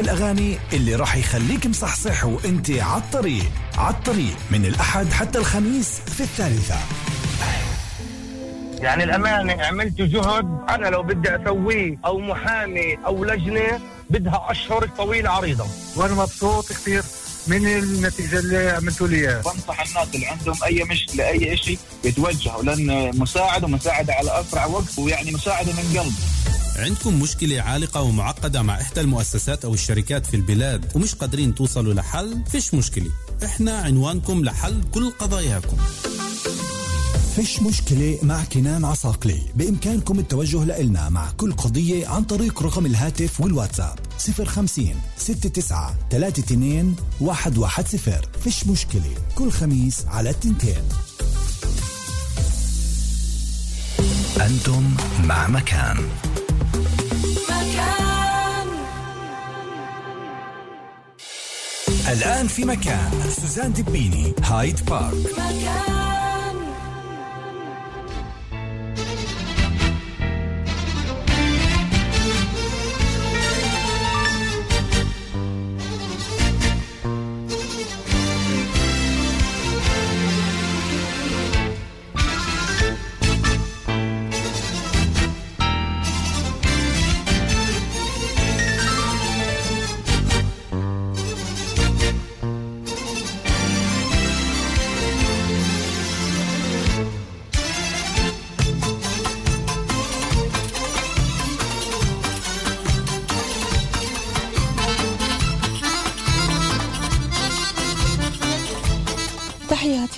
[0.00, 6.76] الأغاني اللي راح يخليك مصحصح وأنت عالطريق عالطريق من الأحد حتى الخميس في الثالثة.
[8.80, 10.58] يعني الأمانة عملت جهد.
[10.68, 13.80] أنا لو بدي أسويه أو محامي أو لجنة
[14.10, 15.66] بدها أشهر طويلة عريضة.
[15.96, 17.02] وأنا مبسوط كثير
[17.46, 19.42] من النتيجة اللي عملتوا لي إياها.
[19.42, 24.98] بنصح الناس اللي عندهم أي مشكله اي شيء يتوجهوا لأن مساعدة ومساعده على أسرع وقت
[24.98, 26.12] ويعني مساعدة من قلب.
[26.78, 32.42] عندكم مشكلة عالقة ومعقدة مع إحدى المؤسسات أو الشركات في البلاد ومش قادرين توصلوا لحل؟
[32.50, 33.10] فيش مشكلة.
[33.44, 35.76] إحنا عنوانكم لحل كل قضاياكم.
[37.36, 43.40] فيش مشكلة مع كنان عساقلي بإمكانكم التوجه لإلنا مع كل قضية عن طريق رقم الهاتف
[43.40, 43.98] والواتساب
[44.46, 49.14] 050 69 32 110 فيش مشكلة.
[49.34, 50.82] كل خميس على التنتين.
[54.40, 55.96] أنتم مع مكان.
[62.12, 63.10] الآن في مكان.
[63.30, 66.07] سوزان دبيني هايد بارك.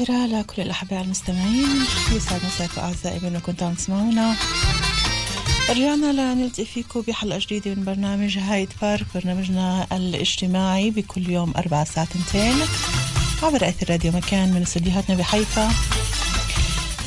[0.06, 4.36] تحياتي لكل الأحباء المستمعين يسعد مساكم أعزائي بما كنتم تسمعونا.
[5.70, 12.08] رجعنا لنلتقي فيكم بحلقة جديدة من برنامج هايد بارك برنامجنا الاجتماعي بكل يوم أربع ساعات
[12.08, 12.54] تنتين
[13.42, 15.70] عبر أثير راديو مكان من استديوهاتنا بحيفا.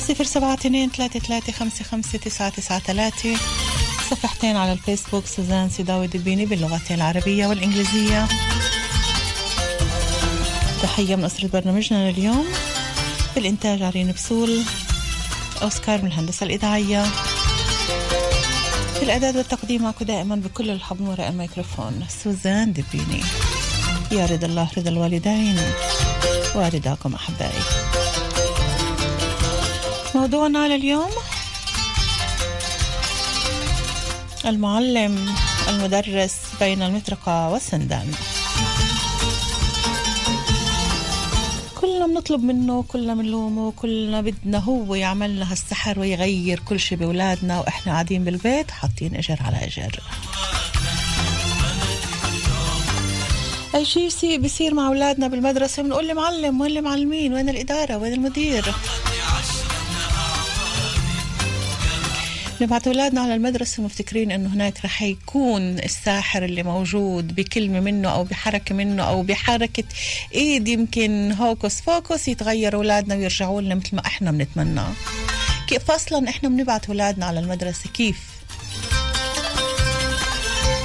[0.08, 3.36] صفر سبعة اتنين ثلاثة ثلاثة خمسة خمسة تسعة تسعة ثلاثة.
[4.10, 8.28] صفحتين على الفيسبوك سوزان سيداوي دبيني باللغتين العربية والإنجليزية.
[10.82, 12.46] تحية من أسرة برنامجنا لليوم.
[13.34, 14.62] في الإنتاج عرين بسول
[15.62, 17.04] أوسكار من الهندسة الإذاعية.
[18.94, 23.22] في الإعداد والتقديم معكم دائما بكل الحب من وراء الميكروفون سوزان دبيني
[24.12, 25.58] يا رضا الله رضا الوالدين.
[26.54, 27.62] ورضاكم أحبائي.
[30.14, 31.10] موضوعنا لليوم
[34.46, 35.34] المعلم
[35.68, 38.12] المدرس بين المطرقة والسندان.
[42.04, 47.60] كلنا بنطلب منه كلنا بنلومه كلنا بدنا هو يعمل لنا هالسحر ويغير كل شيء بأولادنا
[47.60, 50.00] وإحنا قاعدين بالبيت حاطين إجر على إجر.
[53.74, 58.64] أي شيء بيصير مع أولادنا بالمدرسة بنقول المعلم وين المعلمين؟ وين الإدارة؟ وين المدير؟
[62.64, 68.24] نبعت أولادنا على المدرسة مفتكرين إنه هناك رح يكون الساحر اللي موجود بكلمة منه أو
[68.24, 69.84] بحركة منه أو بحركة
[70.34, 74.82] إيد يمكن hocus pocus يتغير أولادنا ويرجعوا لنا مثل ما إحنا بنتمنى.
[75.68, 78.16] كيف أصلا إحنا بنبعت أولادنا على المدرسة؟ كيف؟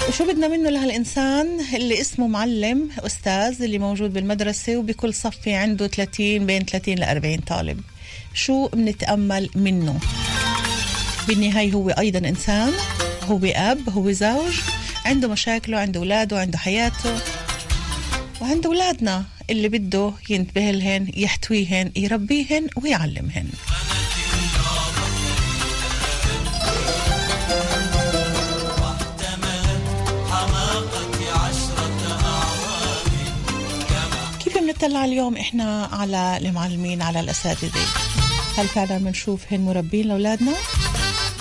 [0.10, 6.46] وشو بدنا منه لهالإنسان اللي اسمه معلم أستاذ اللي موجود بالمدرسة وبكل صف عنده 30
[6.46, 7.82] بين 30 ل 40 طالب؟
[8.34, 10.00] شو بنتأمل منه؟
[11.30, 12.74] بالنهاية هو أيضا إنسان
[13.24, 14.54] هو أب هو زوج
[15.06, 17.18] عنده مشاكله عنده أولاده عنده حياته
[18.42, 23.50] وعنده أولادنا اللي بده ينتبه لهن يحتويهن يربيهن ويعلمهن.
[34.44, 37.86] كيف بنطلع اليوم إحنا على المعلمين على الأساتذة؟
[38.58, 40.54] هل فعلا بنشوفهن مربين لأولادنا؟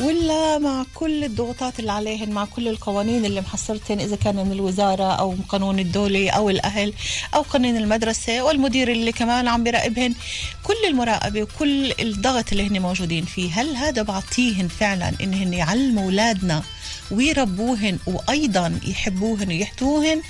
[0.01, 5.13] ولا مع كل الضغوطات اللي عليهن مع كل القوانين اللي محصرتهن إذا كان من الوزارة
[5.13, 6.93] أو قانون الدولي أو الأهل
[7.35, 10.15] أو قانون المدرسة والمدير اللي كمان عم بيراقبهن.
[10.63, 16.63] كل المراقبة وكل الضغط اللي هن موجودين فيه هل هذا بعطيهن فعلا إنهن يعلموا أولادنا
[17.11, 20.23] ويربوهن وأيضا يحبوهن ويحتوهن؟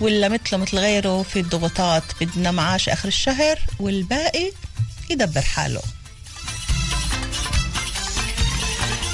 [0.00, 4.52] ولا مثله مثل غيره في الضغوطات بدنا معاش آخر الشهر والباقي
[5.10, 5.82] يدبر حاله.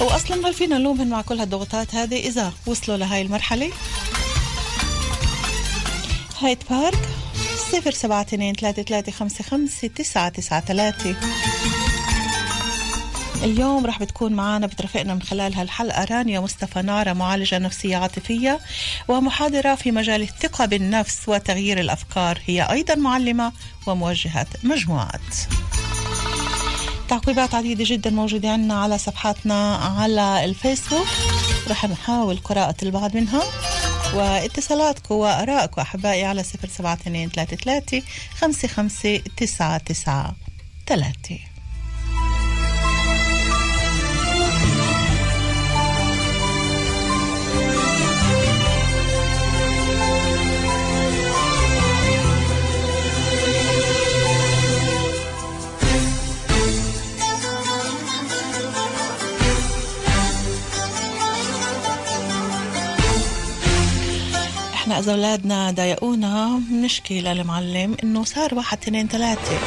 [0.00, 3.72] واصلا هل فينا نلومهن مع كل هالضغوطات هذه إذا وصلوا لهاي المرحلة.
[6.40, 7.08] هايد بارك
[7.72, 11.16] صفر سبعة اتنين ثلاثة ثلاثة خمسة خمسة تسعة تسعة ثلاثة.
[13.44, 18.60] اليوم راح بتكون معنا بترافقنا من خلال هالحلقة رانيا مصطفى نارة معالجة نفسية عاطفية
[19.08, 22.38] ومحاضرة في مجال الثقة بالنفس وتغيير الأفكار.
[22.46, 23.52] هي أيضا معلمة
[23.86, 25.36] وموجهة مجموعات.
[27.08, 31.06] تعقيبات عديدة جدا موجودة عندنا على صفحاتنا على الفيسبوك.
[31.68, 33.42] رح نحاول قراءة البعض منها.
[34.14, 38.02] واتصالاتكم وآرائكم أحبائي على 07233
[38.40, 40.32] 55 99
[40.86, 41.53] 3
[64.94, 69.58] إحنا اذا اولادنا ضايقونا بنشكي للمعلم إنه صار واحد اثنين ثلاثة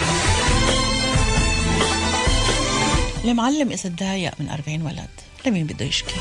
[3.25, 5.09] المعلم إذا تضايق من 40 ولد
[5.45, 6.15] لمين بده يشكي؟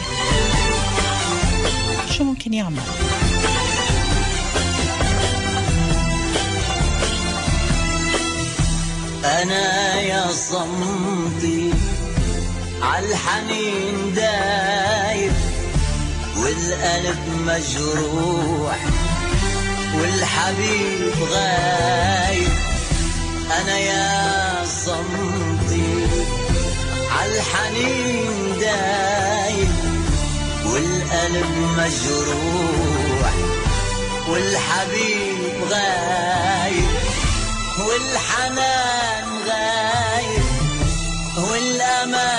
[2.11, 2.81] شو ممكن يعمل؟
[9.25, 11.73] أنا يا صمتي
[12.82, 15.16] عالحنين دايب
[16.38, 18.79] والقلب مجروح
[19.94, 22.49] والحبيب غايب.
[23.61, 26.06] أنا يا صمتي
[27.11, 29.75] عالحنين دايب.
[30.65, 33.32] والقلب مجروح
[34.29, 36.89] والحبيب غايب.
[37.79, 40.44] والحنان غايب.
[41.37, 42.36] والأمان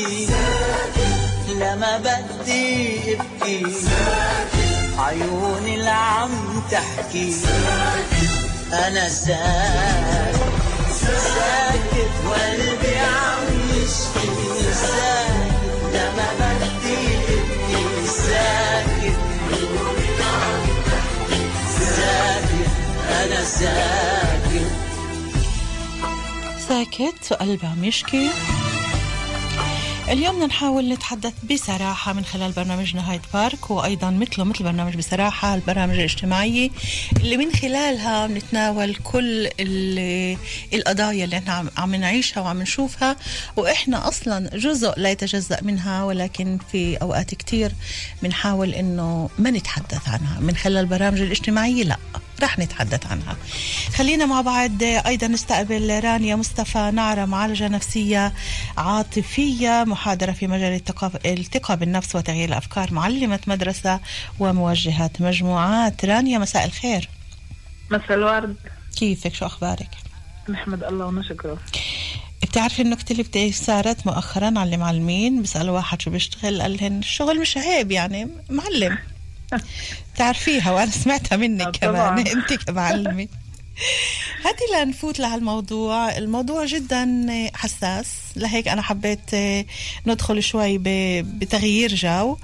[0.00, 3.66] يشكي لما بدي ابكي.
[4.98, 7.34] عيوني اللي عم تحكي.
[8.72, 10.40] أنا ساكت
[11.00, 14.28] ساكت وقلبي عم يشكي.
[14.72, 16.28] ساكت لما
[16.60, 16.98] بدي
[17.28, 18.06] ابكي.
[18.06, 19.18] ساكت.
[21.96, 22.70] ساكت.
[23.10, 24.70] أنا ساكت.
[26.68, 28.30] ساكت وقلبه عم يشكي.
[30.10, 35.54] اليوم بدنا نحاول نتحدث بصراحة من خلال برنامجنا هايد بارك وأيضا مثله مثل برنامج بصراحة
[35.54, 36.70] البرامج الاجتماعية
[37.16, 40.36] اللي من خلالها بنتناول كل ال-
[40.74, 43.16] القضايا اللي إحنا عم- نعيشها وعم نشوفها
[43.56, 47.72] وإحنا أصلا جزء لا يتجزأ منها ولكن في أوقات كتير
[48.22, 50.40] بنحاول إنه ما نتحدث عنها.
[50.40, 51.96] من خلال البرامج الاجتماعية لا.
[52.42, 53.36] رح نتحدث عنها.
[53.94, 54.82] خلينا مع بعض.
[54.82, 58.32] أيضا نستقبل رانيا مصطفى نعرة معالجة نفسية
[58.78, 60.82] عاطفية محاضرة في مجال
[61.26, 64.00] الثقة بالنفس وتغيير الأفكار معلمة مدرسة
[64.38, 66.04] وموجهة مجموعات.
[66.04, 67.08] رانيا مساء الخير.
[67.90, 68.56] مساء الورد.
[68.96, 69.88] كيفك؟ شو أخبارك؟
[70.48, 71.58] نحمد الله ونشكره.
[72.42, 77.40] بتعرفي النكتة اللي بت- صارت مؤخرا على المعلمين؟ بيسألوا واحد شو بيشتغل قال لهن الشغل
[77.40, 78.98] مش عيب يعني معلم.
[80.16, 82.26] تعرفيها وأنا سمعتها منك آه، كمان.
[82.36, 83.28] انت كمعلمة.
[84.44, 86.64] هاتي لنفوت لهالموضوع الموضوع.
[86.64, 88.06] جدا حساس.
[88.36, 89.64] لهيك أنا حبيت آه،
[90.06, 90.78] ندخل شوي
[91.22, 92.36] بتغيير جو.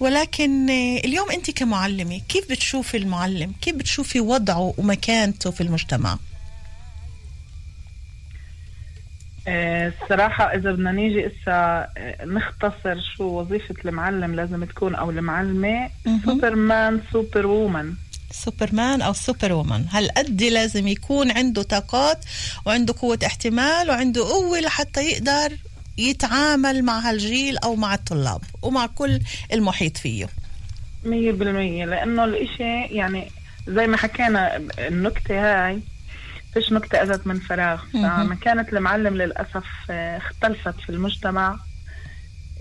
[0.00, 6.18] ولكن آه، اليوم أنت كمعلمة كيف بتشوفي المعلم؟ كيف بتشوفي وضعه ومكانته في المجتمع؟
[9.48, 15.88] الصراحة إذا بدنا نيجي إسا آه، نختصر شو وظيفة المعلم لازم تكون أو المعلمة.
[16.24, 17.94] superman superwoman
[18.30, 22.24] superman أو superwoman هالقد لازم يكون عنده طاقات
[22.66, 25.56] وعنده قوة احتمال وعنده قوة لحتى يقدر
[25.98, 29.20] يتعامل مع هالجيل أو مع الطلاب ومع كل
[29.52, 30.28] المحيط فيه؟
[31.04, 33.30] مية بالمية لأنه الإشي يعني
[33.68, 35.80] زي ما حكينا النكتة هاي
[36.54, 37.80] فيش نكتة أتت من فراغ.
[37.92, 41.56] فمكانة المعلم للأسف آه، اختلفت في المجتمع.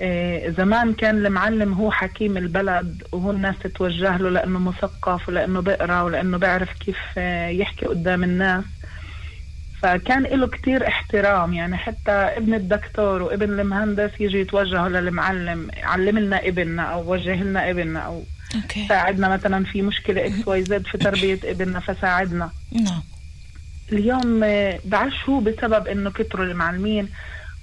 [0.01, 6.01] آه، زمان كان المعلم هو حكيم البلد وهو الناس تتوجه له لأنه مثقف ولأنه بقرأ
[6.01, 8.63] ولأنه بيعرف كيف آه، يحكي قدام الناس.
[9.81, 11.53] فكان له كتير احترام.
[11.53, 17.69] يعني حتى ابن الدكتور وابن المهندس يجي يتوجهوا للمعلم علم لنا ابننا أو وجه لنا
[17.69, 18.23] ابننا أو
[18.55, 18.87] okay.
[18.87, 19.29] ساعدنا.
[19.29, 22.49] مثلا في مشكلة XYZ في تربية ابننا فساعدنا.
[22.71, 23.01] نعم.
[23.97, 24.79] اليوم آه،
[25.29, 27.09] هو بسبب إنه كتروا المعلمين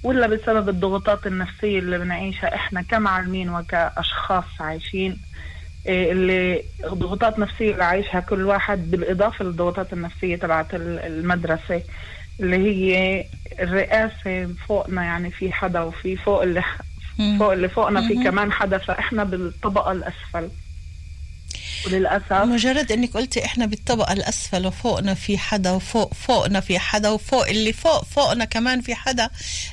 [0.03, 5.17] ولا بسبب الضغوطات النفسية اللي بنعيشها إحنا كمعلمين وكأشخاص عايشين
[5.87, 11.81] آه، اللي ضغوطات نفسية اللي عايشها كل واحد بالإضافة للضغوطات النفسية تبعت ال- المدرسة
[12.39, 13.25] اللي هي
[13.59, 16.63] الرئاسة فوقنا يعني في حدا وفي فوق اللي.
[17.39, 18.23] فوق اللي فوقنا في.
[18.23, 20.49] كمان حدا فإحنا بالطبقة الأسفل
[21.85, 22.33] وللأسف.
[22.33, 27.73] مجرد إنك قلتي إحنا بالطبقه الأسفل وفوقنا في حدا وفوق فوقنا في حدا وفوق اللي
[27.73, 29.29] فوق فوقنا كمان في حدا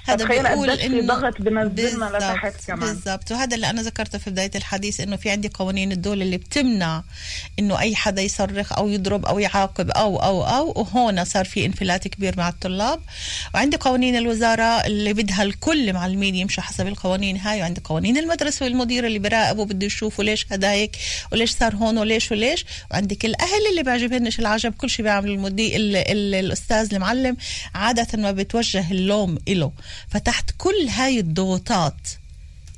[0.06, 2.80] هذا بيقول انه ضغط بنزلنا لتحت كمان.
[2.80, 3.32] بالضبط.
[3.32, 7.02] وهذا اللي أنا ذكرته في بداية الحديث إنه في عندي قوانين الدولة اللي بتمنع
[7.58, 12.08] إنه أي حدا يصرخ أو يضرب أو يعاقب أو أو أو وهون صار في انفلات
[12.08, 13.00] كبير مع الطلاب.
[13.54, 19.06] وعندي قوانين الوزارة اللي بدها الكل معلمين يمشوا حسب القوانين هاي وعندي قوانين المدرسة والمدير
[19.06, 20.96] اللي بيراقبوا بده يشوفوا ليش هذا هيك
[21.32, 22.32] وليش صار هون وليش.
[22.32, 27.36] وليش وعندك الاهل اللي بيعجبهنش العجب كل شيء بيعمل المدير ال- ال- الأستاذ المعلم
[27.74, 29.72] عادة ما بتوجه اللوم له
[30.08, 32.08] فتحت كل هاي الضغوطات.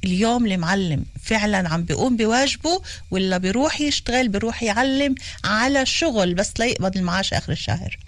[0.04, 6.96] اليوم المعلم فعلا عم بيقوم بواجبه ولا بيروح يشتغل بيروح يعلم على شغل بس ليقبض
[6.96, 7.98] المعاش آخر الشهر.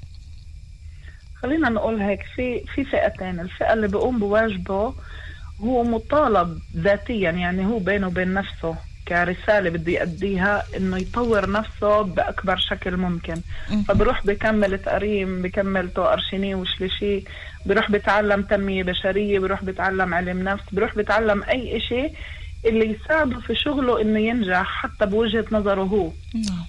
[1.43, 3.41] خلينا نقول هيك في في فئتين.
[3.41, 4.95] الفئة اللي بيقوم بواجبه
[5.61, 8.77] هو مطالب ذاتيا يعني هو بينه وبين نفسه.
[9.09, 13.35] كرسالة بده يأديها إنه يطور نفسه بأكبر شكل ممكن.
[13.89, 17.25] فبروح بكمل תארים بكمل תואר שני ושלישי
[17.67, 22.09] بروح بتعلم تنمية بشرية بروح بتعلم علم نفس بروح بتعلم أي إشي
[22.65, 26.11] اللي يساعده في شغله إنه ينجح حتى بوجهة نظره هو.
[26.35, 26.65] نعم.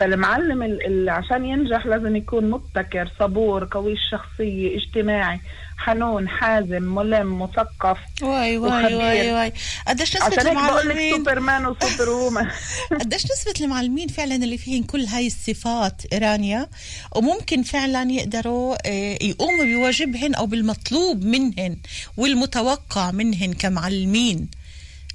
[0.00, 5.40] فالمعلم ال- اللي عشان ينجح لازم يكون مبتكر صبور قوي الشخصية اجتماعي
[5.78, 8.94] حنون حازم ملم مثقف واي واي.
[8.94, 9.52] واي واي.
[9.88, 12.46] قديش نسبة المعلمين؟ superman و superwoman.
[13.00, 16.68] قديش نسبة المعلمين فعلا اللي فيهم كل هاي الصفات إيرانيا؟
[17.16, 21.76] وممكن فعلا يقدروا آه، يقوموا بواجبهن أو بالمطلوب منهن
[22.16, 24.48] والمتوقع منهن كمعلمين.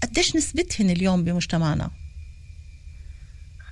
[0.04, 1.90] قديش نسبتهن اليوم بمجتمعنا؟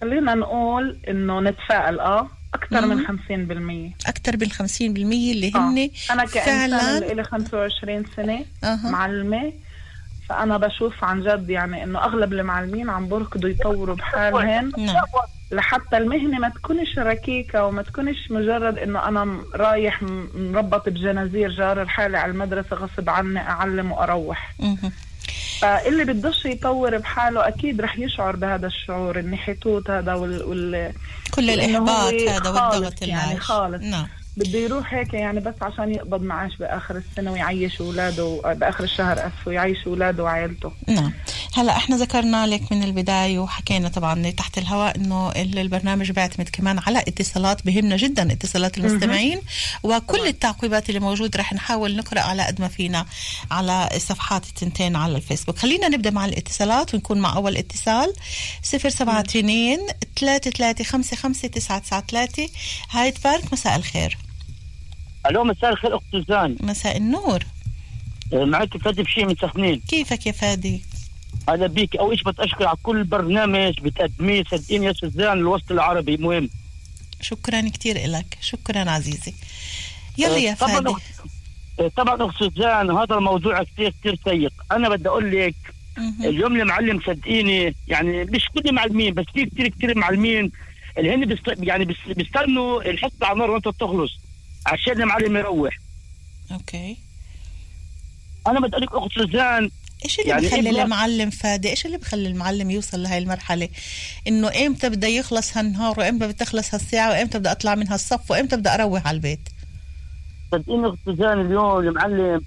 [0.02, 3.94] خلينا نقول إنه نتفائل آه أكثر من مم.
[4.04, 5.60] 50% أكثر من 50% اللي آه.
[5.60, 8.90] هن أنا كانسان لي 25 سنة أها.
[8.92, 9.54] معلمة
[10.30, 15.04] فأنا بشوف عن جد يعني إنه أغلب المعلمين عم بركضوا يطوروا بحالهم نعم
[15.52, 20.04] لحتى المهنة ما تكونش ركيكة وما تكونش مجرد إنه أنا رايح
[20.36, 24.56] مربط بجنازير جار الحالة على المدرسة غصب عني أعلم وأروح.
[25.62, 30.94] فاللي بدوش يطور بحاله أكيد رح يشعر بهذا الشعور النحتوت هذا وال, وال...
[31.32, 33.40] كل الإحباط هذا والضغط يعني عايش.
[33.40, 33.82] خالص.
[33.84, 39.20] نعم بده يروح هيك يعني بس عشان يقبض معاش بآخر السنة ويعيش أولاده بآخر الشهر
[39.20, 41.12] اسف ويعيش أولاده وعائلته نعم
[41.54, 46.80] هلا إحنا ذكرنا لك من البداية وحكينا طبعا تحت الهواء إنه ال- البرنامج بيعتمد كمان
[46.80, 49.42] على اتصالات بهمنا جدا اتصالات المستمعين.
[49.84, 53.06] وكل التعقيبات اللي موجود رح نحاول نقرأ على قد ما فينا
[53.52, 55.58] على صفحات التنتين على الفيسبوك.
[55.58, 58.14] خلينا نبدأ مع الاتصالات ونكون مع أول اتصال.
[58.64, 59.78] 072
[60.16, 62.48] 335
[62.92, 64.18] هاي بارك مساء الخير.
[65.30, 67.44] ألو مساء الخير أخت سوزان مساء النور.
[68.34, 70.84] معك فادي بشير من سخنين كيفك يا فادي؟
[71.50, 76.50] أهلا بيك اول شيء بتأشكر على كل برنامج بتقدميه صدقيني يا سوزان الوسط العربي مهم.
[77.22, 79.34] شكرا كتير لك شكرا عزيزي.
[80.18, 80.90] يلا يا طبعا فادي.
[80.94, 84.50] أخت- طبعا اخت سوزان هذا الموضوع كثير كثير سيء.
[84.72, 85.56] أنا بدي أقول لك.
[86.20, 90.52] اليوم المعلم صدقيني يعني مش كل المعلمين بس في كثير كثير معلمين
[90.98, 94.12] اللي هن بيست يعني بيست- بيستنوا الحصة على النار وأنت بتخلص
[94.66, 95.78] عشان المعلم يروح.
[96.52, 96.98] okay.
[98.48, 99.72] أنا بدي أقول لك أخت سوزان
[100.06, 103.70] إيش اللي يعني بخلي إيه المعلم فادي؟ إيش اللي بخلي المعلم يوصل لهي المرحلة؟
[104.28, 108.70] إنه إمتى بده يخلص هالنهار؟ وإمتى بتخلص هالساعة؟ وإمتى بدي أطلع من هالصف؟ وإمتى بدي
[108.70, 109.50] أروح على البيت؟
[110.52, 112.42] صدقيني اخت سوزان اليوم المعلم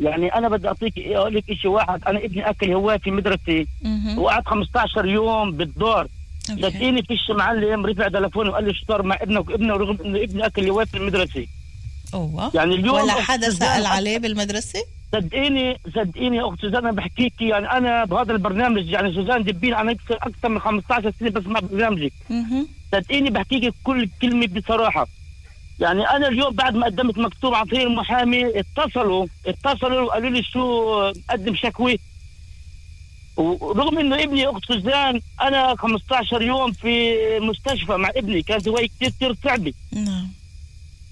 [0.00, 2.04] يعني أنا بدي اعطيك أقول لك شيء واحد.
[2.04, 3.66] أنا ابني أكل هواي في مدرستي.
[4.16, 6.08] وقعد 15 يوم بالدار.
[6.44, 10.46] صدقيني فيش معلم رفع تليفوني وقال لي شو صار مع ابنك وابنه رغم إنه ابني
[10.46, 10.96] أكل هواي في
[12.14, 12.50] أوه.
[12.54, 14.80] يعني اليوم ولا حدا سأل عليه بالمدرسة؟
[15.12, 19.96] صدقيني صدقيني يا أخت سوزان أنا بحكيك يعني أنا بهذا البرنامج يعني سوزان دبين أنا
[20.10, 22.12] أكثر من 15 سنة بسمع برنامجك.
[22.92, 25.06] صدقيني بحكيك كل كلمة بصراحة.
[25.80, 31.12] يعني أنا اليوم بعد ما قدمت مكتوب عن طريق المحامي اتصلوا اتصلوا وقالوا لي شو
[31.30, 31.98] قدم شكوى.
[33.36, 39.10] ورغم إنه ابني أخت سوزان أنا 15 يوم في مستشفى مع ابني كانت هواي كثير
[39.10, 40.28] كثير صعبه نعم.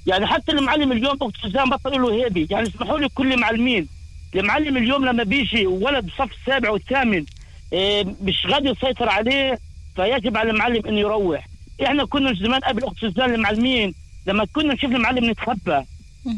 [0.09, 3.89] يعني حتى المعلم اليوم اخت سوزان بطل له هيبه يعني اسمحوا لي كل المعلمين.
[4.35, 7.25] المعلم اليوم لما بيجي ولد صف السابع والثامن
[7.73, 9.59] إيه، مش غادي يسيطر عليه
[9.97, 11.49] فيجب على المعلم إنه يروح.
[11.83, 13.95] إحنا كنا زمان قبل أخت سوزان المعلمين
[14.27, 15.85] لما كنا نشوف المعلم نتخبى.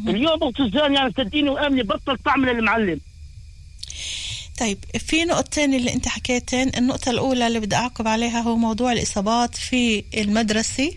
[0.08, 3.00] اليوم أخت سوزان يعني صدقيني وأمني بطل طعم للمعلم.
[4.60, 6.70] طيب في نقطتين اللي أنت حكيتين.
[6.76, 10.92] النقطة الأولى اللي بدي أعقب عليها هو موضوع الإصابات في المدرسة.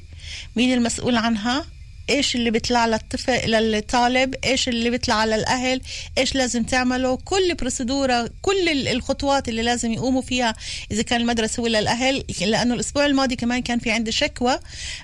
[0.55, 1.65] مين المسؤول عنها؟
[2.09, 5.81] إيش اللي بيطلع للطفل للطالب؟ إيش اللي بيطلع للأهل؟
[6.17, 10.53] إيش لازم تعمله؟ كل بروسيدوره كل ال- الخطوات اللي لازم يقوموا فيها
[10.91, 12.23] إذا كان المدرسة ولا الأهل.
[12.41, 14.59] لأنه الأسبوع الماضي كمان كان في عندي شكوى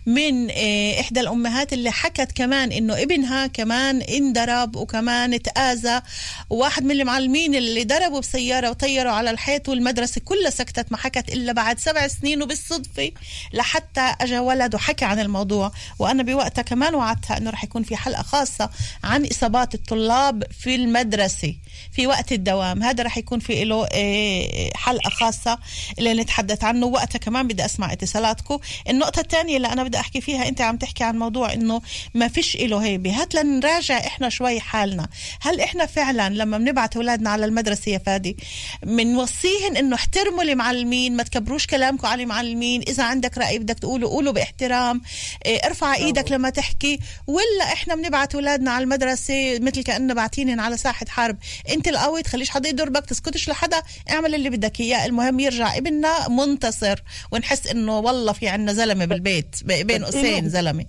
[0.06, 6.02] من آه، إحدى الأمهات اللي حكت كمان إنه ابنها كمان انضرب وكمان تآذى.
[6.50, 11.54] وواحد من المعلمين اللي ضربوا بسيارة وطيروا على الحيط والمدرسة كلها سكتت ما حكت إلا
[11.54, 13.12] بعد سبع سنين وبالصدفة
[13.54, 15.72] لحتى اجى ولد وحكى عن الموضوع.
[16.00, 18.70] وأنا بوقتها كمان وعدتها إنه رح يكون في حلقة خاصة
[19.04, 21.56] عن إصابات الطلاب في المدرسة
[21.92, 22.84] في وقت الدوام.
[22.84, 25.60] هذا رح يكون في له آه، حلقة خاصة
[26.00, 26.86] اللي نتحدث عنه.
[26.86, 28.60] وقتها كمان بدي أسمع اتصالاتكم.
[28.90, 31.82] النقطة الثانية اللي أنا بدي أحكي فيها أنت عم تحكي عن موضوع إنه
[32.14, 33.22] ما فيش له هيبة.
[33.22, 35.08] هات لنراجع إحنا شوي حالنا.
[35.42, 38.38] هل إحنا فعلا لما بنبعت أولادنا على المدرسة يا فادي
[38.84, 42.82] بنوصيهن إنه احترموا المعلمين ما تكبروش كلامكم على المعلمين.
[42.82, 45.02] إذا عندك رأي بدك تقوله قوله باحترام.
[45.46, 46.79] إيه، ارفع إيدك لما تحكي.
[47.28, 51.38] ولا إحنا بنبعت أولادنا على المدرسة مثل كاننا باعتينهم على ساحة حرب
[51.70, 55.06] أنت القوي تخليش حدا يضربك تسكتش لحدا اعمل اللي بدك إياه.
[55.06, 57.00] المهم يرجع ابننا منتصر.
[57.32, 60.86] ونحس إنه والله في عنا زلمة بالبيت بين قوسين زلمة.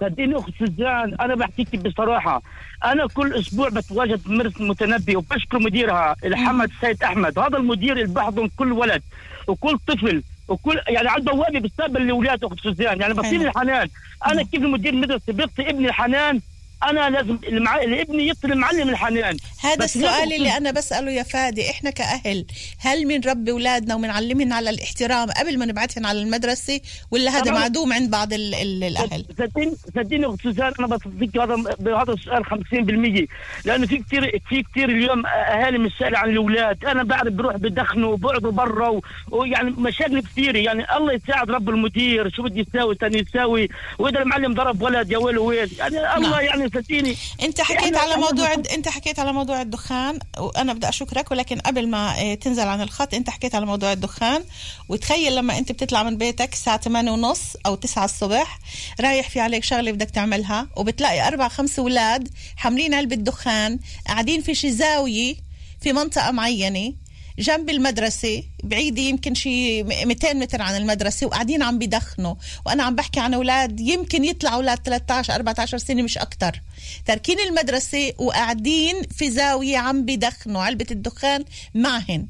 [0.00, 2.42] صدقني أخت سوزان أنا بحكيك بصراحة
[2.84, 7.38] أنا كل أسبوع بتواجد بمدرسه المتنبي وبشكر مديرها الحمد سيد أحمد.
[7.38, 9.02] هذا المدير اللي بحضن كل ولد
[9.46, 10.22] وكل طفل.
[10.50, 13.00] وكل يعني عنده بوابه بيستقبل الأولاد أخت سوزان.
[13.00, 13.40] يعني بصير.
[13.48, 13.88] الحنان.
[14.26, 16.40] أنا كيف المدير المدرسة بيعطي ابني الحنان
[16.82, 17.82] أنا لازم المع...
[17.82, 19.36] ابني يعطي المعلم الحنان.
[19.62, 22.44] هذا السؤال اللي أنا بسأله يا فادي إحنا كأهل
[22.78, 27.52] هل بنربي أولادنا وبنعلمهم على الاحترام قبل ما نبعتهم على المدرسة؟ ولا هذا.
[27.52, 32.46] معدوم عند بعض ال ال الأهل؟ صدقني صدقني أخت سوزان أنا بصدق هذا بهذا السؤال
[32.46, 33.28] 50%
[33.64, 36.84] لأنه في كثير في كثير اليوم أهالي مش سائله عن الأولاد.
[36.84, 42.30] أنا بعرف بروح بدخنوا وبقعدوا برا و- ويعني مشاكل كثيره يعني الله يساعد رب المدير
[42.30, 43.68] شو بده يساوي؟ ثاني يساوي؟
[43.98, 45.70] وإذا المعلم ضرب ولد يا ويل ويل.
[45.78, 46.44] يعني الله نعم.
[46.44, 51.30] يعني صدقيني انت حكيت على موضوع بنكون- انت حكيت على موضوع الدخان وأنا بدي اشكرك
[51.30, 54.44] ولكن قبل ما آه، تنزل عن الخط انت حكيت على موضوع الدخان
[54.88, 58.58] وتخيل لما انت بتطلع من بيتك الساعة 8 ونص أو 9 الصبح
[59.00, 64.54] رايح في عليك شغلة بدك تعملها وبتلاقي أربع خمس أولاد حاملين علبة دخان قاعدين في
[64.54, 65.34] شي زاوية
[65.80, 66.92] في منطقة معينة
[67.40, 72.34] جنب المدرسة بعيدة يمكن شي 200 متر عن المدرسة وقاعدين عم بيدخنوا.
[72.66, 76.60] وأنا عم بحكي عن أولاد يمكن يطلعوا أولاد 13 14 سنة مش أكتر.
[77.06, 82.26] تاركين المدرسة وقاعدين في زاوية عم بيدخنوا علبة الدخان معهن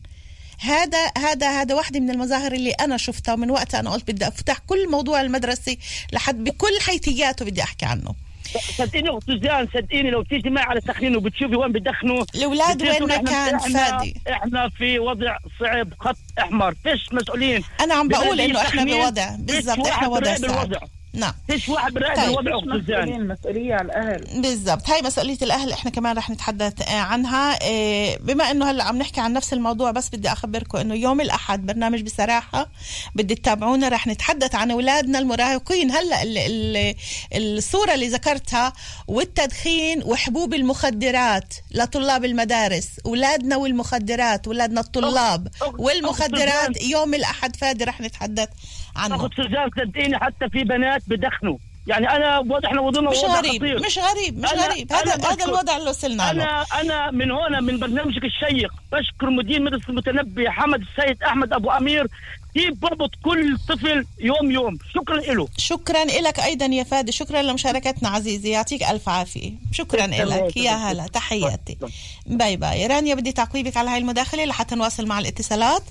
[0.60, 4.58] هذا هذا هذا واحدة من المظاهر اللي أنا شفتها ومن وقتها أنا قلت بدي أفتح
[4.58, 5.76] كل موضوع المدرسة
[6.12, 8.14] لحد بكل حيثياته بدي أحكي عنه.
[8.58, 13.08] صدقيني اخت سوزان صدقيني لو تيجي معي على سخنين وبتشوفي وين بدخنوا الأولاد بتصير وين
[13.08, 17.62] ما تقول إحنا- كان إحنا- فادي؟ إحنا في وضع صعب خط إحمر فيش مسؤولين.
[17.80, 20.36] أنا عم بقول إحنا تخمين، بوضع بالضبط واحد إحنا وضع
[20.78, 20.88] صعب.
[21.12, 21.32] نعم.
[21.48, 22.38] فيش واحد طيب.
[22.38, 24.90] مسؤولين مسؤولية على الأهل؟ بالضبط.
[24.90, 27.58] هاي مسؤولية الأهل إحنا كمان رح نتحدث آه، عنها.
[27.62, 31.66] آه، بما إنه هلأ عم نحكي عن نفس الموضوع بس بدي أخبركم إنه يوم الأحد
[31.66, 32.70] برنامج بصراحة
[33.14, 35.90] بدي تتابعونا رح نتحدث عن أولادنا المراهقين.
[35.90, 36.94] هلأ ال- ال-
[37.34, 38.72] الصورة اللي ذكرتها
[39.08, 42.88] والتدخين وحبوب المخدرات لطلاب المدارس.
[43.06, 46.82] أولادنا والمخدرات أولادنا الطلاب والمخدرات.
[46.82, 48.48] يوم الأحد فادي رح نتحدث.
[48.96, 53.38] عنه اخت سوزان صدقيني حتى في بنات بدخنوا يعني أنا وضع إحنا وضعنا مش وضع
[53.38, 53.86] غريب خطير.
[53.86, 54.92] مش غريب مش أنا- غريب.
[54.92, 56.30] هذا أنا هذا الوضع اللي وصلنا له.
[56.30, 61.70] أنا أنا من هنا من برنامجك الشيق بشكر مدير مدرسه المتنبي حمد السيد أحمد أبو
[61.70, 62.06] أمير.
[62.54, 67.12] كيف بربط كل طفل يوم يوم؟ شكرا له شكرا لك أيضا يا فادي.
[67.12, 68.50] شكرا لمشاركتنا عزيزي.
[68.50, 69.52] يعطيك ألف عافية.
[69.72, 71.06] شكرا لك يا هلا.
[71.06, 71.78] تحياتي.
[72.26, 72.86] bye bye.
[72.86, 75.82] رانيا بدي تعقيبك على هاي المداخلة لحتى نواصل مع الاتصالات.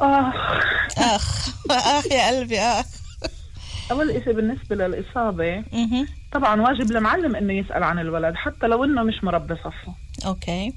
[0.00, 0.32] آه.
[0.98, 1.48] أخ.
[1.70, 2.86] أخ يا قلبي أخ.
[3.90, 6.08] أول إشي بالنسبة للإصابة مهم.
[6.32, 9.94] طبعا واجب المعلم إنه يسأل عن الولد حتى لو إنه مش مربي صفه.
[10.26, 10.72] أوكي.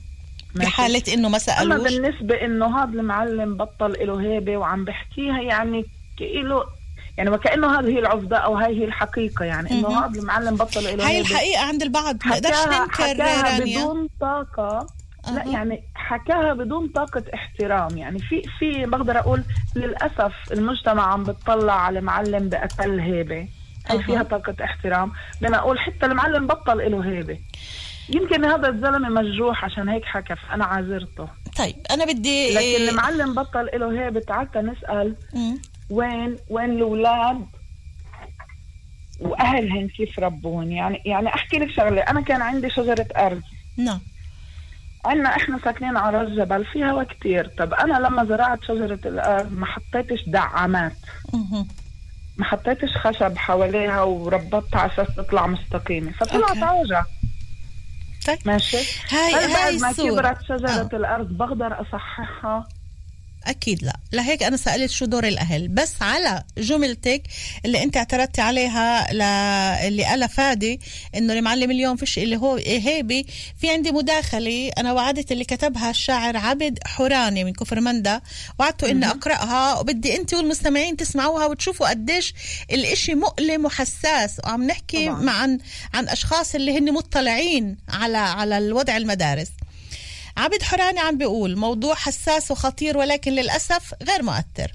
[0.56, 5.86] بحالة إنه ما أما سألوش؟ بالنسبة إنه هذا المعلم بطل له هيبة وعم بحكيها يعني
[6.20, 6.64] كإله
[7.18, 10.04] يعني وكأنه هذه هي العفدة أو هاي هي الحقيقة يعني إنه مهم.
[10.04, 11.30] هذا المعلم بطل له هاي هيبة.
[11.30, 14.10] الحقيقة عند البعض ما نقدرش ننكر حكاها بدون
[15.28, 15.44] لا.
[15.48, 17.98] يعني حكاها بدون طاقة احترام.
[17.98, 19.44] يعني في في بقدر أقول
[19.76, 23.48] للأسف المجتمع عم بتطلع على معلم بأقل هيبة
[23.88, 24.02] هي أها.
[24.02, 25.12] فيها طاقة احترام.
[25.42, 27.40] بدنا أقول حتى المعلم بطل له هيبة.
[28.10, 33.70] يمكن هذا الزلمة مجروح عشان هيك حكى فأنا عذرته طيب أنا بدي لكن المعلم بطل
[33.74, 35.16] له هيبة تعال نسأل.
[35.90, 37.46] وين وين الأولاد
[39.20, 43.42] وأهلهم كيف ربون يعني يعني أحكي لك شغلة أنا كان عندي شجرة ارز
[43.78, 44.00] نعم.
[45.06, 47.48] عنا إحنا ساكنين على راس جبل في هوا كتير.
[47.48, 50.98] طب أنا لما زرعت شجرة الارز ما حطيتش دعامات.
[52.38, 56.12] ما حطيتش خشب حواليها وربطتها على أساس تطلع مستقيمة.
[56.12, 56.58] فطلعت.
[56.58, 57.06] عوجة.
[58.28, 58.38] طيب.
[58.46, 58.78] ماشي؟
[59.12, 60.90] هاي هل بعد هاي ما كبرت شجرة آه.
[60.94, 62.68] الأرض بقدر أصححها.
[63.46, 64.00] أكيد لا.
[64.12, 65.68] لهيك أنا سألت شو دور الأهل.
[65.68, 67.24] بس على جملتك
[67.66, 69.22] اللي أنت اعترضتي عليها ل...
[69.22, 70.80] اللي فادي
[71.16, 73.26] إنه المعلم اليوم فيش اللي هو هيبي.
[73.62, 78.22] في عندي مداخلة أنا وعدت اللي كتبها الشاعر عبد حوراني من كفر مندا
[78.60, 82.34] وعدته إني أقرأها وبدي انت والمستمعين تسمعوها وتشوفوا قديش
[82.72, 84.38] الإشي مؤلم وحساس.
[84.44, 85.22] وعم نحكي طبعاً.
[85.22, 85.58] مع عن
[85.94, 89.48] عن أشخاص اللي هن مطلعين على على الوضع المدارس.
[90.38, 94.72] عبد حراني عم بيقول موضوع حساس وخطير ولكن للأسف غير مؤثر.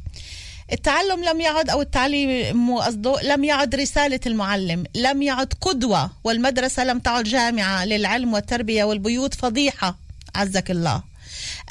[0.73, 6.99] التعلم لم يعد أو التعليم قصده لم يعد رسالة المعلم لم يعد قدوة والمدرسة لم
[6.99, 9.99] تعد جامعة للعلم والتربية والبيوت فضيحة
[10.35, 11.03] عزك الله.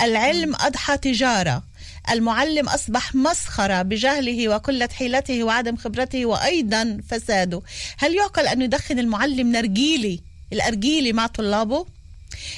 [0.01, 1.63] العلم أضحى تجارة.
[2.11, 7.61] المعلم أصبح مسخرة بجهله وقلة حيلته وعدم خبرته وأيضا فساده.
[7.97, 10.19] هل يعقل أن يدخن المعلم نرجيلي؟
[10.53, 11.85] الأرجيلي مع طلابه؟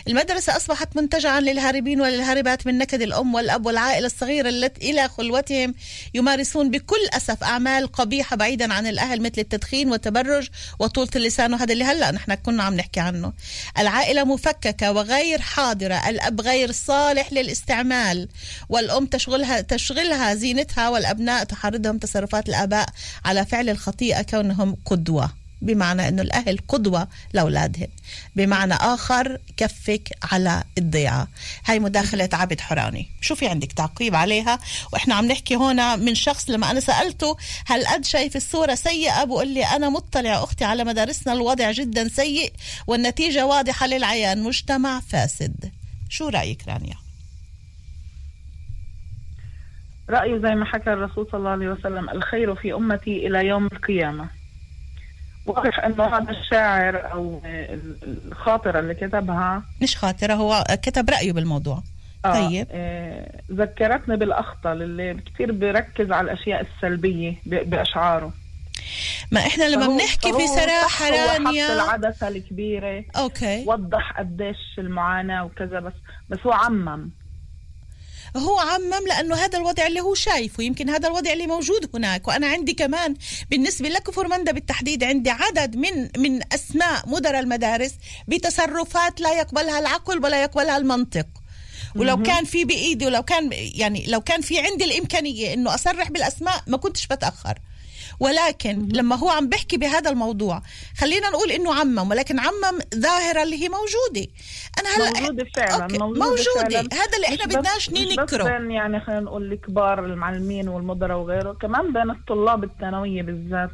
[0.07, 5.73] المدرسة أصبحت منتجعا للهاربين وللهاربات من نكد الأم والأب والعائلة الصغيرة التي إلى خلوتهم
[6.13, 10.47] يمارسون بكل أسف أعمال قبيحة بعيدا عن الأهل مثل التدخين والتبرج
[10.79, 11.53] وطولة اللسان.
[11.53, 13.33] وهذا اللي هلأ نحن كنا عم نحكي عنه.
[13.77, 18.29] العائلة مفككة وغير حاضرة الأب غير صالح للاستعمال
[18.69, 22.89] والأم تشغلها تشغلها زينتها والأبناء تحرضهم تصرفات الآباء
[23.25, 25.46] على فعل الخطيئة كونهم قدوة.
[25.61, 27.87] بمعنى إنه الأهل قدوة لأولادهم.
[28.35, 31.27] بمعنى آخر كفك على الضيعة.
[31.65, 33.07] هاي مداخلة عبد حراني.
[33.21, 34.59] شو في عندك تعقيب عليها؟
[34.93, 39.47] وإحنا عم نحكي هنا من شخص لما أنا سألته هل قد شايف الصورة سيئة؟ بقول
[39.47, 42.53] لي أنا مطلع أختي على مدارسنا الوضع جدا سيء
[42.87, 44.43] والنتيجة واضحة للعيان.
[44.43, 45.71] مجتمع فاسد.
[46.09, 46.95] شو رأيك رانيا؟
[50.09, 54.37] رأيي زي ما حكى الرسول صلى الله عليه وسلم الخير في أمتي إلى يوم القيامة.
[55.47, 57.41] واضح أنه هذا الشاعر أو
[58.25, 59.63] الخاطرة اللي كتبها.
[59.81, 61.83] مش خاطره هو كتب رأيه بالموضوع.
[62.25, 62.67] آه، طيب.
[62.71, 68.33] آه ذكرتني بالأخطل اللي كتير بيركز على الأشياء السلبية ب- بأشعاره.
[69.31, 71.73] ما إحنا لما بنحكي فهو بصراحة رانيا.
[71.73, 73.03] العدسة الكبيرة.
[73.17, 73.63] أوكي.
[73.67, 75.93] وضح قديش المعاناة وكذا بس
[76.29, 77.10] بس هو عمم.
[78.35, 82.27] هو عمم لأنه هذا الوضع اللي هو شايفه يمكن هذا الوضع اللي موجود هناك.
[82.27, 83.15] وأنا عندي كمان
[83.49, 87.91] بالنسبة لكفر مندا بالتحديد عندي عدد من من أسماء مدراء المدارس
[88.27, 91.27] بتصرفات لا يقبلها العقل ولا يقبلها المنطق.
[91.95, 96.63] ولو كان في بإيدي ولو كان يعني لو كان في عندي الإمكانية إنه أصرح بالأسماء
[96.67, 97.59] ما كنتش بتأخر.
[98.19, 100.61] ولكن لما هو عم بحكي بهذا الموضوع
[100.97, 104.31] خلينا نقول إنه عمم ولكن عمم ظاهره اللي هي موجودة
[104.79, 106.69] أنا هلا موجودة فعلا okay، موجودة, موجودة.
[106.69, 106.79] فعلا.
[106.93, 108.57] هذا اللي إحنا مش بدناش بس- مش بس ننكره.
[108.57, 113.69] بين يعني خلينا نقول الكبار المعلمين والمدراء وغيره كمان بين الطلاب الثانوية بالذات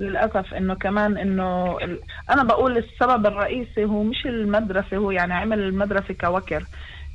[0.00, 2.00] للأسف إنه كمان إنه ال...
[2.30, 6.64] أنا بقول السبب الرئيسي هو مش المدرسة هو يعني عمل المدرسة كوكر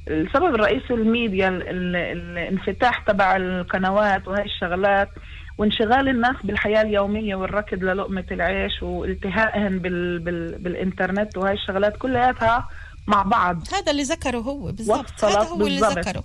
[0.08, 1.62] السبب الرئيسي الميديا ال...
[1.68, 1.96] ال...
[1.96, 5.10] الانفتاح تبع القنوات وهي الشغلات
[5.58, 10.20] وانشغال الناس بالحياة اليومية والركض للقمة العيش والتهائهم بال...
[10.20, 10.58] بال...
[10.58, 12.68] بالإنترنت وهي الشغلات كلياتها
[13.08, 13.58] مع بعض.
[13.74, 15.24] هذا اللي ذكره هو بالضبط.
[15.24, 15.98] هذا هو اللي بالضبط.
[16.08, 16.24] ذكره.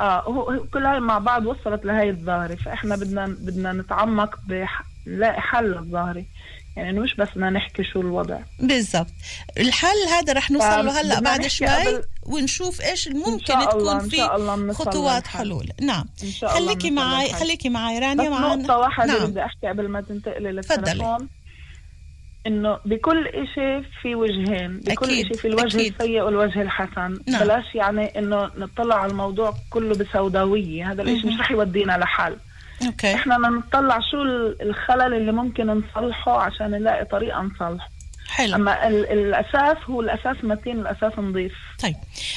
[0.00, 2.54] آه هو هو كل هاي مع بعض وصلت لهي الظاهرة.
[2.54, 4.38] فإحنا بدنا بدنا نتعمق
[5.06, 6.24] بنلاقي حل للظاهرة
[6.76, 9.10] يعني إنه مش بس بدنا نحكي شو الوضع بالضبط
[9.58, 14.20] الحل هذا رح نوصل له هلأ بعد شوي قبل- ونشوف إيش ممكن تكون في
[14.72, 15.26] خطوات.
[15.26, 17.32] حلول نعم إن شاء الله خليكي معي.
[17.32, 19.26] خليكي معي رانيا معنا نقطة واحدة نعم.
[19.30, 20.52] بدي أحكي قبل ما تنتقلي.
[20.52, 21.28] للتليفون
[22.46, 25.94] إنه بكل إشي في وجهين بكل إشي في الوجه أكيد.
[26.00, 27.44] السيء والوجه الحسن نعم.
[27.44, 32.36] بلاش يعني إنه نطلع على الموضوع كله بسوداوية هذا الإشي مش رح يودينا لحل
[32.86, 33.14] أوكي.
[33.14, 37.88] إحنا بدنا نطلع شو ال- الخلل اللي ممكن نصلحه عشان نلاقي طريقة نصلحه.
[38.28, 38.54] حلو.
[38.54, 41.96] أما ال- الأساس هو الأساس متين الأساس نظيف طيب.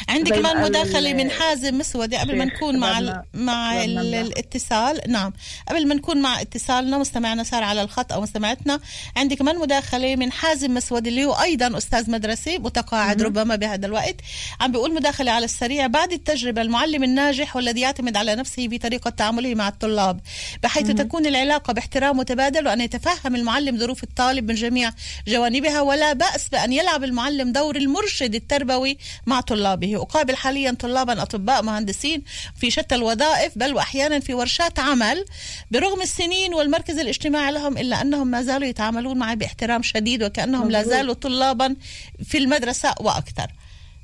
[0.09, 3.03] عندي زي كمان مداخلة من حازم مسودة قبل ما نكون مع ال...
[3.05, 3.95] بدنا- مع ال...
[3.97, 4.99] بدنا- الاتصال.
[5.07, 5.33] نعم.
[5.69, 8.79] قبل ما نكون مع اتصالنا مستمعنا صار على الخط أو مستمعتنا.
[9.15, 14.15] عندي كمان مداخلة من حازم مسودة اللي هو أيضا أستاذ مدرسي متقاعد ربما بهذا الوقت.
[14.61, 15.87] عم بيقول مداخلة على السريع.
[15.87, 20.19] بعد التجربة المعلم الناجح والذي يعتمد على نفسه بطريقة تعامله مع الطلاب
[20.63, 24.91] بحيث تكون العلاقة باحترام متبادل وأن يتفهم المعلم ظروف الطالب من جميع
[25.27, 25.81] جوانبها.
[25.81, 28.97] ولا بأس بأن يلعب المعلم دور المرشد التربوي
[29.27, 29.95] مع طلابه.
[29.95, 32.23] أقابل حاليا طلابا أطباء مهندسين
[32.55, 35.25] في شتى الوظائف بل وأحيانا في ورشات عمل.
[35.71, 40.83] برغم السنين والمركز الاجتماعي لهم إلا أنهم ما زالوا يتعاملون معي باحترام شديد وكأنهم لا.
[40.83, 41.75] زالوا طلابا
[42.23, 43.47] في المدرسة وأكثر.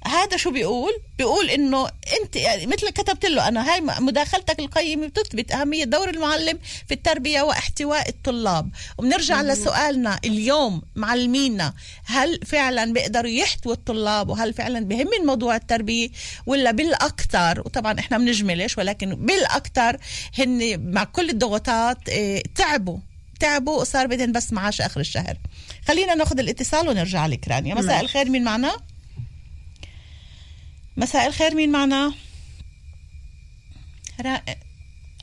[0.08, 1.88] هذا شو بيقول؟ بيقول إنه
[2.22, 7.42] أنت يعني مثل كتبت له أنا هاي مداخلتك القيمة بتثبت أهمية دور المعلم في التربية
[7.42, 8.70] واحتواء الطلاب.
[8.98, 11.74] وبنرجع لسؤالنا اليوم معلمينا
[12.06, 16.10] هل فعلا بيقدروا يحتووا الطلاب وهل فعلا بهم موضوع التربية
[16.46, 19.98] ولا بالأكثر؟ وطبعا إحنا بنجملش ولكن بالأكثر
[20.38, 22.98] هن مع كل الضغوطات آه تعبوا
[23.40, 25.38] تعبوا وصار بدهم بس معاش آخر الشهر.
[25.88, 27.76] خلينا ناخذ الاتصال ونرجع لك رانيا.
[27.76, 28.78] مساء الخير مين معنا؟
[30.98, 32.14] مساء الخير مين معنا؟
[34.22, 34.42] را...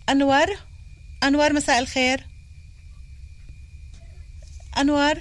[0.09, 0.46] أنور.
[1.24, 2.26] أنور مساء الخير.
[4.78, 5.14] أنور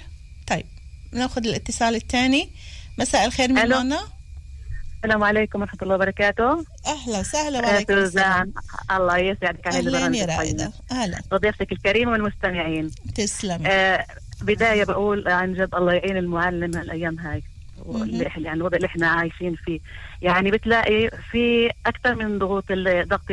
[0.46, 0.66] طيب
[1.12, 2.50] ناخذ الاتصال الثاني.
[2.98, 3.68] مساء الخير مين.
[3.68, 4.00] معنا؟
[5.04, 6.64] السلام عليكم ورحمة الله وبركاته.
[6.86, 8.54] أهلا وسهلا وعليكم السلام.
[8.90, 10.38] الله يسعدك على البرنامج يا الطيب.
[10.38, 10.72] رائدة.
[10.92, 11.20] أهلا.
[11.32, 12.90] وضيفتك الكريمة والمستمعين.
[13.14, 14.06] تسلمي آه
[14.40, 17.42] بداية بقول عن جد الله يعين المعلم هالأيام هاي.
[18.36, 19.80] يعني الوضع اللي إحنا عايشين فيه.
[20.22, 23.30] يعني بتلاقي في أكثر من ضغوط ضغط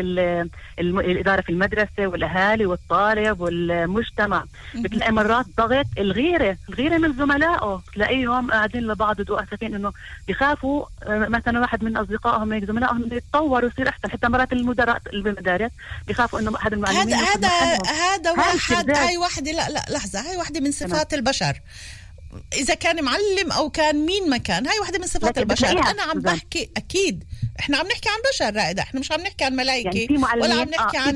[0.79, 4.43] الإدارة في المدرسة والأهالي والطالب والمجتمع.
[4.75, 7.81] بتلاقي مرات ضغط الغيرة الغيرة من زملائه.
[7.93, 9.93] تلاقيهم قاعدين لبعض بدو اسفين إنه
[10.27, 14.09] بيخافوا آه، مثلا واحد من أصدقائهم هيك زملائهم يتطور ويصير أحسن.
[14.09, 15.71] حتى مرات المدراء بالمدارس
[16.07, 17.77] بيخافوا إنه أحد المعلمين هذا هذا.
[17.91, 18.89] هذا واحد.
[18.89, 20.19] هاي وحده لا لا لحظة.
[20.19, 21.53] هاي وحده من صفات البشر.
[22.53, 25.69] إذا كان معلم أو كان مين ما كان هاي وحده من صفات البشر.
[25.69, 26.19] أنا عم.
[26.19, 27.23] بحكي أكيد.
[27.59, 30.69] إحنا عم نحكي عن بشر رائدة إحنا مش عم نحكي عن ملائكة يعني ولا عم
[30.69, 31.15] نحكي آه، عن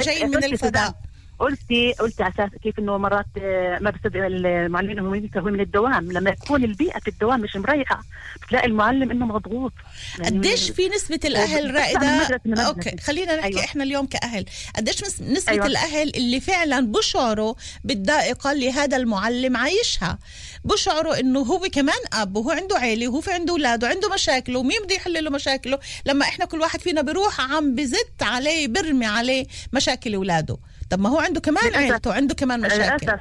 [0.00, 0.94] جايين من الفضاء.
[1.38, 6.12] قلتي قلتي على أساس كيف إنه مرات آه، ما بصدق المعلمين إنهم ينتهوا من الدوام.
[6.12, 8.02] لما تكون البيئة في الدوام مش مريحة
[8.42, 9.72] بتلاقي المعلم إنه مضغوط.
[10.18, 12.68] يعني قديش في بتطلع من رائدة؟ مدرسة لمدرسة.
[12.68, 13.64] أوكي خلينا نحكي أيوة.
[13.64, 14.44] إحنا اليوم كأهل.
[14.76, 15.66] قديش نسبة أيوة.
[15.66, 20.18] الأهل اللي فعلا بشعروا بالضائقة اللي هذا المعلم عايشها؟
[20.64, 24.78] بشعروا إنه هو كمان أب وهو عنده عيلة وهو في عنده أولاد وعنده مشاكله ومين
[24.84, 29.46] بده يحل له مشاكله؟ لما إحنا كل واحد فينا بيروح عم بزت عليه برمي عليه
[29.72, 30.56] مشاكل أولاده.
[30.90, 31.76] طب ما هو عنده كمان للأسف.
[31.82, 33.20] عيلته وعنده كمان مشاكل للأسف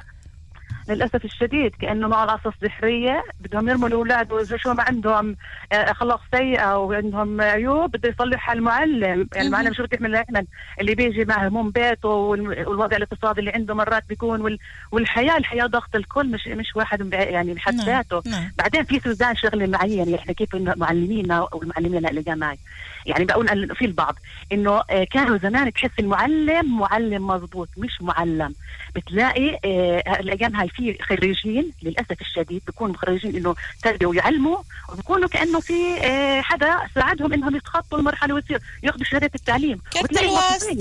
[0.89, 5.35] للأسف الشديد كأنه مع العصا السحريه بدهم يرموا الأولاد شو ما عندهم
[5.71, 9.27] آه، اخلاق سيئة وعندهم عيوب بده يصلحها المعلم.
[9.35, 10.47] يعني المعلم شو بده يعمل يعمل
[10.81, 14.59] اللي بيجي مع هموم بيته وال- والوضع الاقتصادي اللي عنده مرات بيكون وال-
[14.91, 18.21] والحياة الحياة ضغط الكل مش مش واحد يعني بحد نعم، ذاته.
[18.25, 18.51] نعم.
[18.57, 22.57] بعدين في سوزان شغلة معينة إحنا كيف معلمينا والمعلمين اللي جامعي
[23.05, 24.15] يعني بقول في البعض
[24.51, 28.53] إنه آه، كانوا زمان تحس المعلم معلم مضبوط مش معلم.
[28.95, 34.57] بتلاقي آه، الأيام هاي في خريجين للأسف الشديد بيكونوا خريجين إنه تربية ويعلموا
[34.89, 40.11] وبيكونوا كأنه في آه، حدا ساعدهم إنهم يتخطوا المرحلة ويصير ياخذوا شهادة التعليم كرت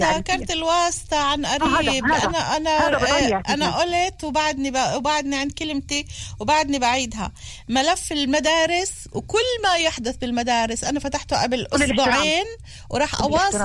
[0.01, 3.55] يعني كرت الواسطة عن هذا- قريب هذا- أنا هذا بضيع آه، فيها.
[3.71, 6.07] قلت وبعدني ب- وبعدني عند كلمتي
[6.41, 7.33] وبعدني بعيدها
[7.69, 11.67] ملف المدارس وكل ما يحدث بالمدارس أنا فتحته قبل.
[11.73, 12.45] أسبوعين
[12.91, 13.15] وراح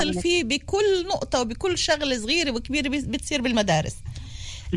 [0.09, 0.19] لك.
[0.19, 3.95] فيه بكل نقطة وبكل شغلة صغيرة وكبيرة بس- بتصير بالمدارس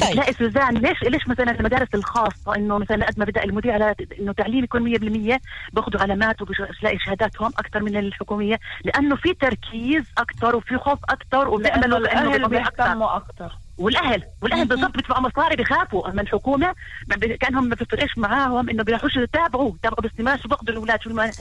[0.00, 0.11] طيب.
[0.11, 4.33] بتلاقي سوزان ليش ليش مثلا المدارس الخاصة إنه مثلا قد ما بدأ المدير على إنه
[4.33, 4.96] تعليم يكون
[5.37, 5.38] 100%
[5.72, 11.98] باخذوا علامات وبتلاقي شهاداتهم أكثر من الحكومية لأنه في تركيز أكثر وفي خوف أكثر وبيعملوا
[11.98, 12.48] أكتر.
[12.48, 16.75] بيهتموا أكتر والأهل والأهل بالضبط بيدفعوا مصاري بيخافوا اما الحكومة
[17.09, 21.11] ما بي- كأنهم ما بيفرقش معاهم إنه بيروحوش يتابعوا يتابعوا باستمرار شو بياخذوا الأولاد شو
[21.11, 21.35] المنهج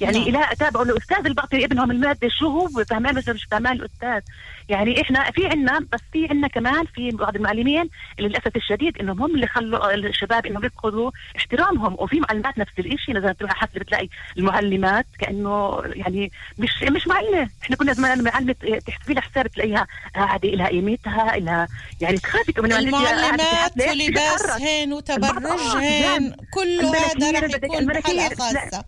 [0.00, 0.40] يعني نعم.
[0.42, 4.20] لا تابعوا الاستاذ اللي بيعطي ابنهم المادة شو هو؟ فهمان بس مش فهمان الأستاذ.
[4.68, 9.22] يعني إحنا في عنا بس في عنا كمان في بعض المعلمين اللي للأسف الشديد إنهم
[9.22, 11.96] هم اللي خلوا الشباب إنهم يفقدوا احترامهم.
[11.98, 17.48] وفي معلمات نفس الشيء إذا تروح حسب بتلاقي المعلمات كأنه يعني مش مش معلمة.
[17.62, 18.52] إحنا كنا زمان معلمة
[18.86, 21.68] تحسبي لها حساب تلاقيها قاعدة لها قيمتها لها
[22.00, 28.34] يعني تخافي من المعلمات ولباسهن وتبرجهن كله هذا رح يكون بحلقة
[28.70, 28.84] خاصة.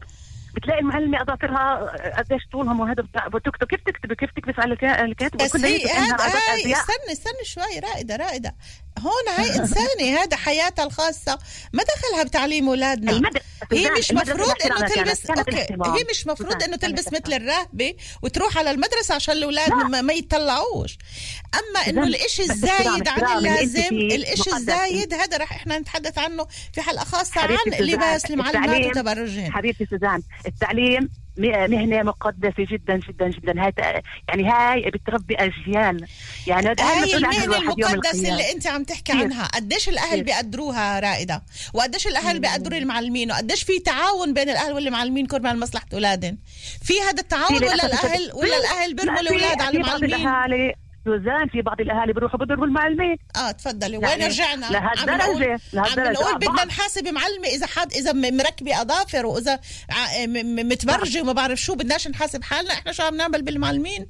[0.54, 3.02] بتلاقي المعلمة أظافرها قديش طولهم وهذا
[3.34, 6.14] بتكتب كيف تكتب كيف تكبس على الكا- الكاتب بس هي هذا.
[6.72, 8.54] استني استني شوي رائدة رائدة.
[8.98, 11.38] هون هاي إنسانة هذا حياتها الخاصة
[11.72, 13.30] ما دخلها بتعليم أولادنا
[13.72, 15.82] هي مش المدرسة مفروض كانت- تلبس كانت الاحترام.
[15.94, 17.32] هي مش مفروض كانت تلبس مثل.
[17.32, 19.74] الراهبه وتروح على المدرسة عشان الأولاد لا.
[19.76, 20.98] ما, ما يتطلعوش
[21.54, 24.48] أما إنه سوزان، الإشي بس الزايد عن اللازم مقدس.
[24.54, 29.52] الزايد هذا رح إحنا نتحدث عنه في حلقة خاصة حبيبتي عن لباس المعلمات التعليم- وتبرجهن
[29.52, 36.06] حبيبتي سوزان التعليم مهنة مقدسة جدا جدا جدا هاي يعني هاي بتربي أجيال
[36.46, 38.28] يعني هاي المهنة المقدسة.
[38.28, 39.16] اللي أنت عم تحكي كتير.
[39.16, 40.24] عنها قديش الأهل كتير.
[40.24, 41.42] بيقدروها رائدة
[41.74, 46.38] وقديش الأهل بيقدروا المعلمين وقديش في تعاون بين الأهل والمعلمين كرمال مصلحة أولادهم
[46.84, 48.34] في هذا التعاون ولا الشديد.
[48.34, 50.72] ولا الأهل بيرموا الأولاد على المعلمين
[51.10, 53.16] سوزان في بعض الأهالي بيروحوا بيضربوا المعلمين.
[53.36, 53.92] آه تفضلي.
[54.00, 56.10] يعني وين رجعنا؟ لهالدرجة- عم لهالدرجة.
[56.12, 59.60] نقول بدنا نحاسب معلمه إذا حد إذا مركبة أظافر وإذا
[60.62, 62.72] متبرجة وما بعرف شو بدناش نحاسب حالنا.
[62.72, 64.06] إحنا شو عم نعمل بالمعلمين؟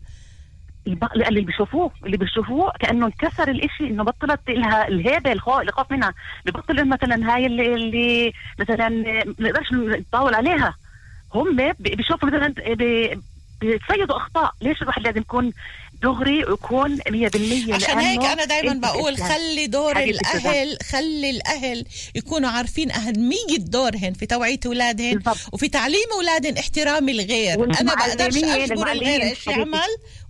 [1.28, 6.14] اللي بيشوفوه اللي بيشوفوه كأنه انكسر الإشي إنه بطلت لها الهيبة الخوف منها.
[6.46, 10.74] ببطل مثلا هاي اللي, اللي مثلا ما نقدرش نطاول عليها.
[11.34, 13.20] هم بي- بيشوفوا مثلا بي-
[13.60, 14.52] بيتصيدوا أخطاء.
[14.62, 15.52] ليش الواحد لازم يكون
[16.02, 19.16] دغري ويكون 100% عشان هيك أنا دائما بقول.
[19.16, 19.98] خلي دور.
[19.98, 25.36] الأهل خلي الأهل يكونوا عارفين أهمية دورهن في توعية اولادهن بالضبط.
[25.52, 29.46] وفي تعليم اولادهن احترام الغير أنا بقدرش أجبر الغير إيش.
[29.46, 29.78] يعمل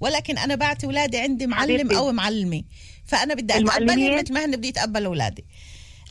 [0.00, 1.96] ولكن أنا بعطي أولادي عندي معلم حبيبتي.
[1.96, 2.62] أو معلمة
[3.07, 5.44] فأنا بدي المعلمين- مثل ما هن بدي اتقبل أولادي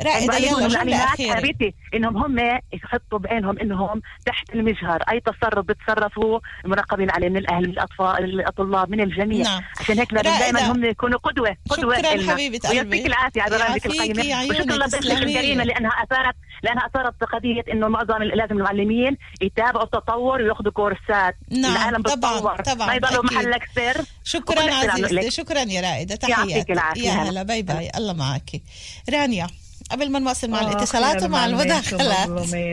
[0.01, 7.11] المعلمين يلا اخيره حبيبتي إنهم هم يحطوا بعينهم إنهم تحت المجهر أي تصرف بتصرفوا مراقبين
[7.11, 9.61] عليه من الأهل من الأطفال الطلاب من الجميع نعم.
[9.79, 10.51] عشان هيك لازم رائدة.
[10.51, 12.31] دائما هم يكونوا قدوة قدوة شكراً.
[12.31, 12.79] حبيبة قلبي.
[12.79, 15.31] ويعطيك العافية على برامجك عيوني، وشكرا لضيفتك تسلمي.
[15.31, 21.71] الكريمه لأنها أثارت لأنها أثارت قضية إنه معظم لازم المعلمين يتابعوا التطور وياخذوا كورسات نعم،
[21.71, 23.23] العالم طبعاً، بتطور طبعاً، ما يضلوا.
[23.23, 25.29] محلك سر شكرا عزيزتي لك.
[25.29, 27.09] شكرا يا رائدة يعطيك تحياتي العافية.
[27.09, 27.13] يا.
[27.13, 28.51] هلا باي باي الله معك
[29.13, 29.47] رانيا
[29.91, 32.27] قبل ما نواصل مع آه، الاتصالات ومع المداخلات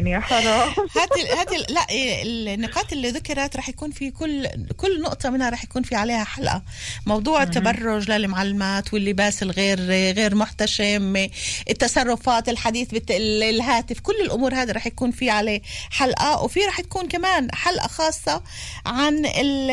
[0.07, 0.68] يا حرام.
[0.96, 2.22] هاتي هاتي لا إيه،
[2.55, 6.62] النقاط اللي ذكرت رح يكون في كل كل نقطة منها رح يكون في عليها حلقة.
[7.07, 9.81] موضوع التبرج للمعلمات واللباس الغير
[10.12, 11.27] غير محتشم
[11.70, 16.42] التصرفات الحديث بالهاتف كل الأمور هذه رح يكون في عليه حلقة.
[16.42, 18.42] وفي رح تكون كمان حلقة خاصة
[18.87, 19.70] عن ال-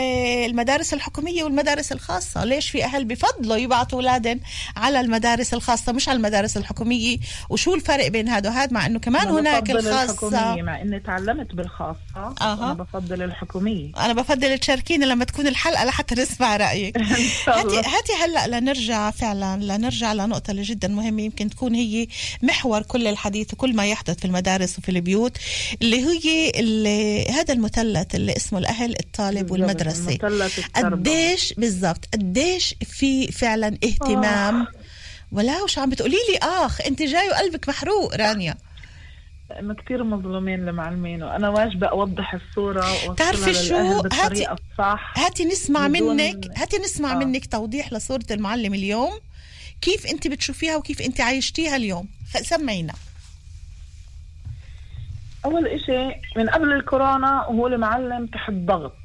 [0.50, 2.44] المدارس الحكومية والمدارس الخاصة.
[2.44, 4.40] ليش في أهل بفضلوا يبعتوا أولادهم
[4.78, 7.18] على المدارس الخاصة مش على المدارس الحكومية؟
[7.50, 12.54] وشو الفرق بين هذا وهذا مع أنه كمان هناك الحكومية مع إني تعلمت بالخاصة أها.
[12.54, 13.92] أنا بفضل الحكومية.
[13.98, 16.98] أنا بفضل تشاركينا لما تكون الحلقة لحتى نسمع رأيك.
[17.48, 22.08] هاتي هاتي هلأ لنرجع فعلا لنرجع لنقطة اللي جدا مهمة يمكن تكون هي
[22.42, 25.38] محور كل الحديث وكل ما يحدث في المدارس وفي البيوت
[25.82, 29.52] اللي هي اللي هذا المثلث اللي اسمه الأهل الطالب
[30.58, 30.98] التربة.
[30.98, 34.68] قديش بالضبط قديش في فعلا اهتمام
[35.32, 38.56] ولا وش عم بتقولي لي؟ آخ أنت جاي وقلبك محروق رانيا.
[39.86, 43.76] كثير مظلومين المعلمين وأنا واجبة أوضح الصورة وأوصلها تعرفي شو؟
[44.14, 47.16] هاتي- الصح هاتي نسمع منك هاتي نسمع آه.
[47.16, 49.12] منك توضيح لصورة المعلم اليوم.
[49.82, 52.08] كيف أنت بتشوفيها وكيف أنت عايشتيها اليوم؟
[52.42, 52.94] سمعينا.
[55.46, 58.96] أول إشي من قبل الكورونا وهو المعلم تحت ضغط.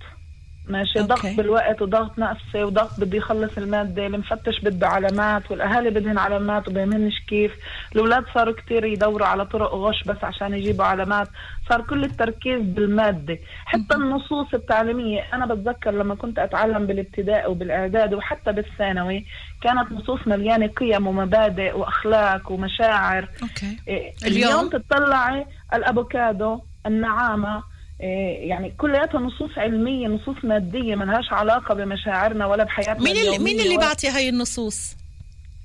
[0.68, 1.00] ماشي.
[1.01, 1.09] okay.
[1.09, 7.20] ضغط بالوقت وضغط نفسي وضغط بده يخلص المادة المفتش بده علامات والأهالي بدهن علامات وبيهمنش
[7.29, 7.53] كيف.
[7.92, 11.29] الأولاد صاروا كتير يدوروا على طرق غش بس عشان يجيبوا علامات.
[11.68, 13.38] صار كل التركيز بالمادة.
[13.64, 15.22] حتى النصوص التعليمية.
[15.33, 19.27] أنا بتذكر لما كنت أتعلم بالابتدائي وبالإعداد وحتى بالثانوي
[19.62, 23.29] كانت نصوص مليانة قيم ومبادئ وأخلاق ومشاعر.
[23.43, 23.79] okay.
[23.88, 27.74] إيه، اليوم؟ اليوم تطلعي الأفوكادو النعامة إيه،
[28.49, 33.61] يعني كلياتها نصوص علمية نصوص مادية ما لهاش علاقة بمشاعرنا ولا بحياتنا مين اللي مين
[33.61, 34.97] اللي بعطي هاي النصوص؟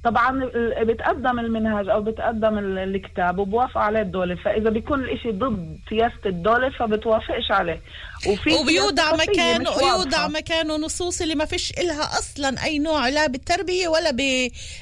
[0.03, 0.49] طبعا
[0.83, 4.35] بتقدم المنهج أو بتقدم ال- الكتاب وبوافق عليه الدولة.
[4.35, 7.81] فإذا بيكون الإشي ضد سياسة الدولة فبتوافقش عليه.
[8.27, 10.27] وفي وبيوضع مكان ويوضع.
[10.27, 14.17] مكانه نصوص اللي ما فيش إلها أصلا أي نوع لا بالتربية ولا ب...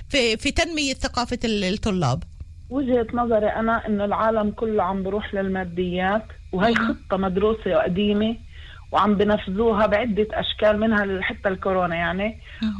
[0.09, 2.23] في في تنمية ثقافة ال- الطلاب.
[2.69, 6.25] وجهة نظري أنا إنه العالم كله عم بروح للماديات.
[6.51, 8.35] وهي خطة مدروسة وقديمة
[8.91, 12.37] وعم بنفذوها بعدة أشكال منها حتى الكورونا يعني.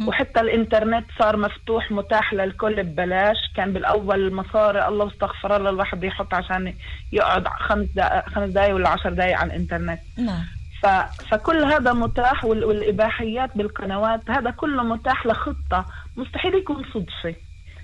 [0.08, 3.38] وحتى الإنترنت صار مفتوح متاح للكل ببلاش.
[3.56, 6.74] كان بالأول مصاري الله واستغفر الله الواحد يحط عشان
[7.12, 10.00] يقعد خمس دقائق خمس دقائق ولا عشر دقائق على الإنترنت.
[10.18, 10.44] نعم.
[10.82, 10.86] ف...
[11.30, 12.66] فكل هذا متاح وال...
[12.66, 15.86] والإباحيات بالقنوات هذا كله متاح لخطة.
[16.18, 17.36] مستحيل يكون صدفة.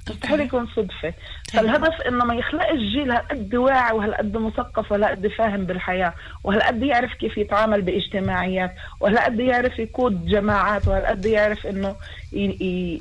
[0.09, 1.13] مستحيل يكون صدفة.
[1.53, 6.13] فالهدف إنه ما يخلقش جيل هالقد واعي وهالقد مثقف وهالقد فاهم بالحياة
[6.43, 11.95] وهالقد يعرف كيف يتعامل باجتماعيات وهالقد يعرف يقود جماعات وهالقد يعرف إنه.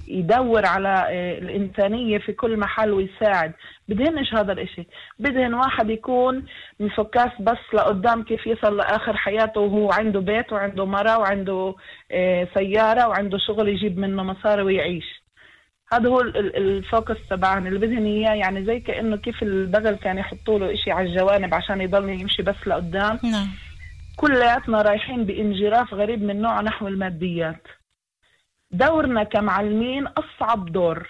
[0.09, 3.53] يدور على آه، الإنسانية في كل محل ويساعد.
[3.89, 4.87] بدهنش هذا الإشي؟
[5.19, 6.45] بدهن واحد يكون
[6.81, 11.75] مفكاس بس لقدام كيف يصل لآخر حياته وهو عنده بيت وعنده مرة وعنده
[12.13, 15.22] آه، سيارة وعنده شغل يجيب منه مصاري ويعيش.
[15.93, 20.19] هذا هو ال- ال- الفوكس تبعنا اللي بدهن إياه يعني زي كأنه كيف البغل كان
[20.19, 23.19] يحطوا له إشي على الجوانب عشان يضل يمشي بس لقدام.
[23.23, 23.49] نعم.
[24.17, 27.67] كلياتنا رايحين بإنجراف غريب من نوع نحو الماديات.
[28.71, 31.09] دورنا كمعلمين أصعب دور.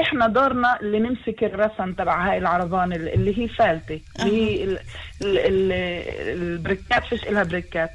[0.00, 4.78] إحنا دورنا اللي نمسك الرسم تبع هاي العربان اللي هي فالتة اللي هي ال-
[5.22, 5.72] ال- ال-
[6.42, 7.90] البريكات فيش إلها بريكات.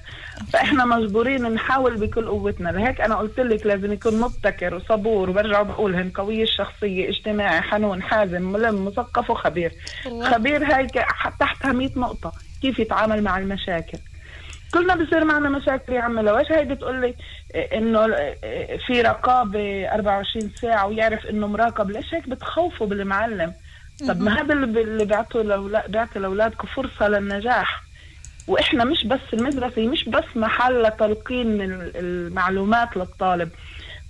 [0.53, 2.69] فإحنا مجبورين نحاول بكل قوتنا.
[2.69, 8.41] لهيك أنا قلت لك لازم يكون مبتكر وصبور وبرجع بقولهن قوي الشخصية اجتماعي حنون حازم
[8.51, 9.71] ملم مثقف وخبير.
[10.23, 10.87] خبير هاي
[11.39, 12.31] تحتها 100 نقطة
[12.61, 13.97] كيف يتعامل مع المشاكل.
[14.74, 17.15] كلنا بصير معنا مشاكل يا عم لويش هاي بتقول لي؟
[17.55, 18.07] إنه
[18.88, 21.91] في رقابة 24 ساعة ويعرف إنه مراقب.
[21.91, 23.53] ليش هيك بتخوفوا بالمعلم؟
[24.07, 27.84] طب ما هذا اللي بيعطوا لأولا- بيعطي لأولادكم فرصة للنجاح.
[28.47, 33.49] وإحنا مش بس المدرسة هي مش بس محل تلقين ال- المعلومات للطالب.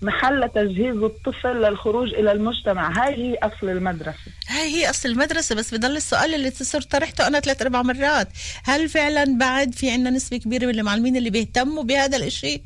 [0.04, 3.04] محل تجهيز الطفل للخروج إلى المجتمع.
[3.06, 4.32] هاي هي أصل المدرسة.
[4.48, 8.28] هاي هي أصل المدرسة بس بضل السؤال اللي صرت طرحته أنا ثلاث أربع مرات.
[8.64, 12.62] هل فعلا بعد في عندنا نسبة كبيرة من المعلمين اللي بيهتموا بهذا الإشي؟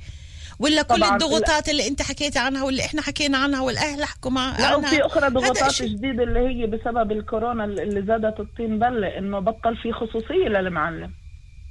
[0.59, 1.03] ولا كل.
[1.03, 5.05] الضغوطات اللي أنت حكيتي عنها واللي إحنا حكينا عنها والأهل حكوا مع لا عنها؟ وفي
[5.05, 10.47] أخرى ضغوطات جديدة اللي هي بسبب الكورونا اللي زادت الطين بلة إنه بطل في خصوصية
[10.47, 11.11] للمعلم.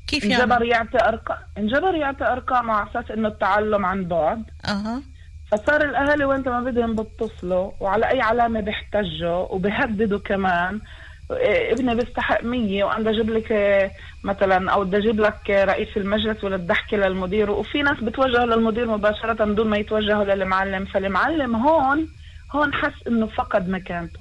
[0.08, 4.42] كيف انجبر يعني يعطي ارقام انجبر يعطي أرقام على أساس إنه التعلم عن بعد.
[4.64, 5.02] أها.
[5.52, 10.80] فصار الأهالي وانت ما بدهم بيتصلوا وعلى أي علامة بيحتجوا وبيهددوا كمان.
[11.30, 13.52] إيه، ابني بيستحق مية وأنا بدي أجيب لك
[14.24, 17.50] مثلا أو بدي أجيب لك رئيس المجلس ولا أحكي للمدير.
[17.50, 20.84] وفي ناس بتوجهوا للمدير مباشرة بدون ما يتوجهوا للمعلم.
[20.84, 22.08] فالمعلم هون
[22.54, 24.20] هون حس إنه فقد مكانته.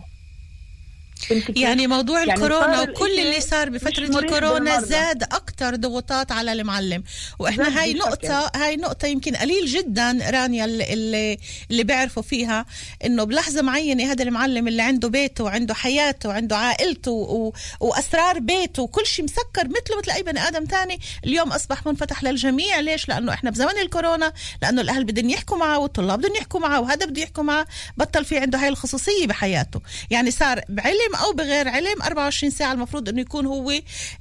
[1.55, 3.83] يعني موضوع يعني الكورونا وكل اللي صار مريح
[4.23, 4.81] الكورونا.
[4.81, 7.03] زاد أكتر ضغوطات على المعلم
[7.39, 7.93] وإحنا زاد هاي.
[7.93, 11.37] نقطة هاي نقطة يمكن قليل جدا رانيا اللي, اللي,
[11.71, 12.65] اللي بيعرفوا فيها
[13.05, 17.53] إنه بلحظة معينة هذا المعلم اللي عنده بيته وعنده حياته وعنده عائلته و...
[17.79, 22.79] وأسرار بيته وكل شيء مسكر مثله مثل أي بني آدم تاني اليوم أصبح منفتح للجميع
[22.79, 27.05] ليش؟ لأنه إحنا بزمن الكورونا لأنه الأهل بدهم يحكوا معه والطلاب بدهم يحكوا معه وهذا
[27.05, 27.67] بده يحكوا معه
[27.97, 33.09] بطل في عنده هاي الخصوصية بحياته يعني صار بعلم أو بغير علم 24 ساعة المفروض
[33.09, 33.71] إنه يكون هو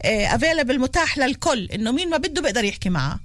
[0.05, 3.20] available متاح للكل إنه مين ما بده بيقدر يحكي معه.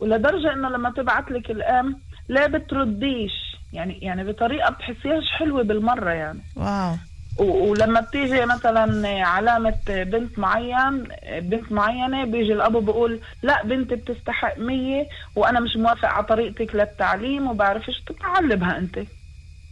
[0.00, 3.32] ولدرجة إنه لما تبعت لك الأم لا بترديش.
[3.72, 6.40] يعني يعني بطريقة بتحسيهاش حلوة بالمرة يعني.
[6.56, 6.96] wow.
[7.38, 15.08] ولما بتيجي مثلا علامة بنت معين بنت معينة بيجي الأبو بيقول لا بنتي بتستحق مية
[15.36, 18.98] وأنا مش موافق على طريقتك للتعليم وبعرفش تتعلمها أنت.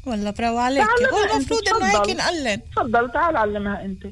[0.07, 1.83] والله برافو عليك هو المفروض تفضل.
[1.85, 4.07] هيك نقلن تفضل تعال علمها أنت.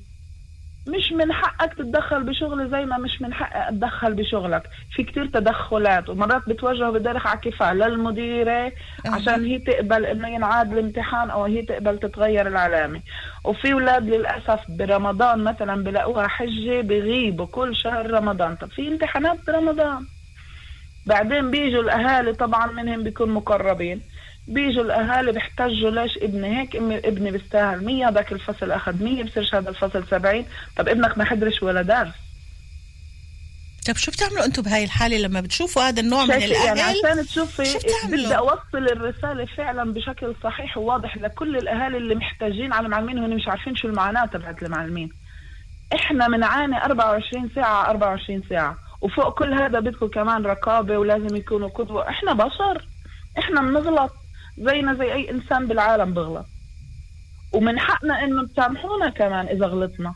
[0.88, 4.62] مش من حقك تتدخل بشغلي زي ما مش من حقي أتدخل بشغلك.
[4.92, 8.72] في كتير تدخلات ومرات بتوجهوا بدرخ على كفاح للمديرة
[9.06, 13.00] عشان هي تقبل إنه ينعاد الامتحان أو هي تقبل تتغير العلامة.
[13.44, 18.56] وفي أولاد للأسف برمضان مثلا بلاقوها حجة بغيبوا كل شهر رمضان.
[18.56, 20.06] طب في امتحانات برمضان.
[21.06, 24.00] بعدين بيجوا الأهالي طبعا منهم بيكون مقربين.
[24.48, 29.54] بيجوا الأهالي بيحتجوا ليش ابني هيك؟ أمي ابني بيستاهل 100 هذاك الفصل أخذ 100 بصيرش
[29.54, 30.44] هذا الفصل 70
[30.76, 32.14] طب ابنك ما حضرش ولا درس.
[33.86, 37.64] طب شو بتعملوا أنتم بهاي الحالة لما بتشوفوا هذا النوع من يعني الأهل؟ عشان تشوفي
[37.64, 38.58] شو بتعملوا؟ بدي أوصل
[38.92, 43.88] الرسالة فعلا بشكل صحيح وواضح لكل الأهالي اللي محتاجين على المعلمين وهم مش عارفين شو
[43.88, 45.10] المعاناة تبعت المعلمين.
[45.94, 48.76] إحنا بنعاني 24 ساعة 24 ساعة.
[49.00, 52.08] وفوق كل هذا بدكم كمان رقابة ولازم يكونوا قدوة.
[52.08, 52.86] إحنا بشر.
[53.38, 54.12] إحنا بنغلط.
[54.58, 56.46] زينا زي أي إنسان بالعالم بغلط.
[57.52, 60.14] ومن حقنا إنه تسامحونا كمان إذا غلطنا.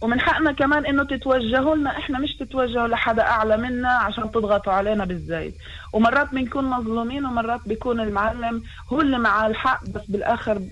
[0.00, 1.98] ومن حقنا كمان إنه تتوجهوا لنا.
[1.98, 5.54] إحنا مش تتوجهوا لحدا أعلى منا عشان تضغطوا علينا بالزايد.
[5.92, 10.62] ومرات بنكون مظلومين ومرات بيكون المعلم هو اللي معاه الحق بس بالآخر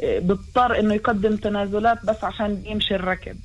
[0.00, 3.36] بيضطر إنه يقدم تنازلات بس عشان يمشي الركب.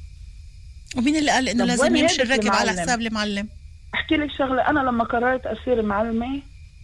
[0.98, 3.48] ومين اللي قال إنه طب لازم يمشي الركب على؟ حساب المعلم؟
[3.94, 4.62] احكي لك شغلة.
[4.62, 6.42] أنا لما قررت أصير معلمة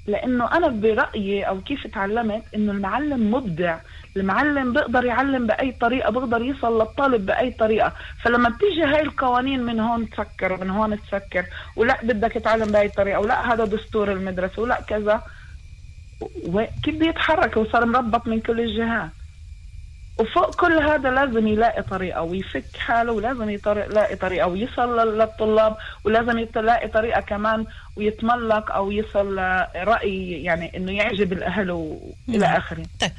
[0.07, 3.79] لأنه أنا برأيي أو كيف تعلمت إنه المعلم مبدع
[4.17, 7.93] المعلم بيقدر يعلم بأي طريقة بيقدر يوصل للطالب بأي طريقة.
[8.23, 11.45] فلما بتيجي هاي القوانين من هون تسكر ومن هون تسكر
[11.75, 15.21] ولا بدك تتعلم بأي طريقة ولا هذا دستور المدرسة ولا كذا
[16.83, 19.09] كيف بده يتحرك وصار مربط من كل الجهات.
[20.19, 26.39] وفوق كل هذا لازم يلاقي طريقة ويفك حاله ولازم يلاقي طريقة ويصل لل- للطلاب ولازم
[26.39, 27.65] يلاقي طريقة كمان
[27.97, 32.55] ويتملق أو يصل لرأي يعني إنه يعجب الأهل وإلى نعم.
[32.55, 32.85] آخره.
[32.99, 33.11] طيب.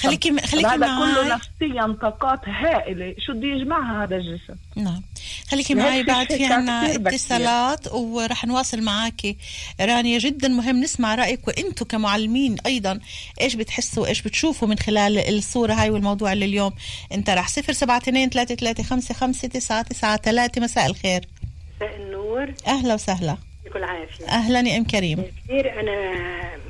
[0.00, 3.14] خليكي خليكي هذا كله نفسيا طاقات هائلة.
[3.18, 5.02] شو بده يجمعها هذا الجسم؟ نعم.
[5.50, 6.94] خليكي معي بعد في عنا.
[6.94, 9.36] اتصالات ورح نواصل معك
[9.80, 13.00] رانيا جدا مهم نسمع رأيك وأنتم كمعلمين أيضا
[13.40, 16.72] إيش بتحسوا إيش بتشوفوا من خلال الصورة هاي والموضوع اللي اليوم
[17.12, 17.48] أنت راح.
[17.48, 21.28] صفر سبعة اتنين ثلاثة ثلاثة خمسة خمسة تسعة تسعة ثلاثة مساء الخير.
[21.76, 22.54] مساء النور.
[22.66, 23.36] أهلا وسهلا.
[23.66, 25.24] يكون عافية أهلا يا أم كريم.
[25.44, 26.12] كثير أنا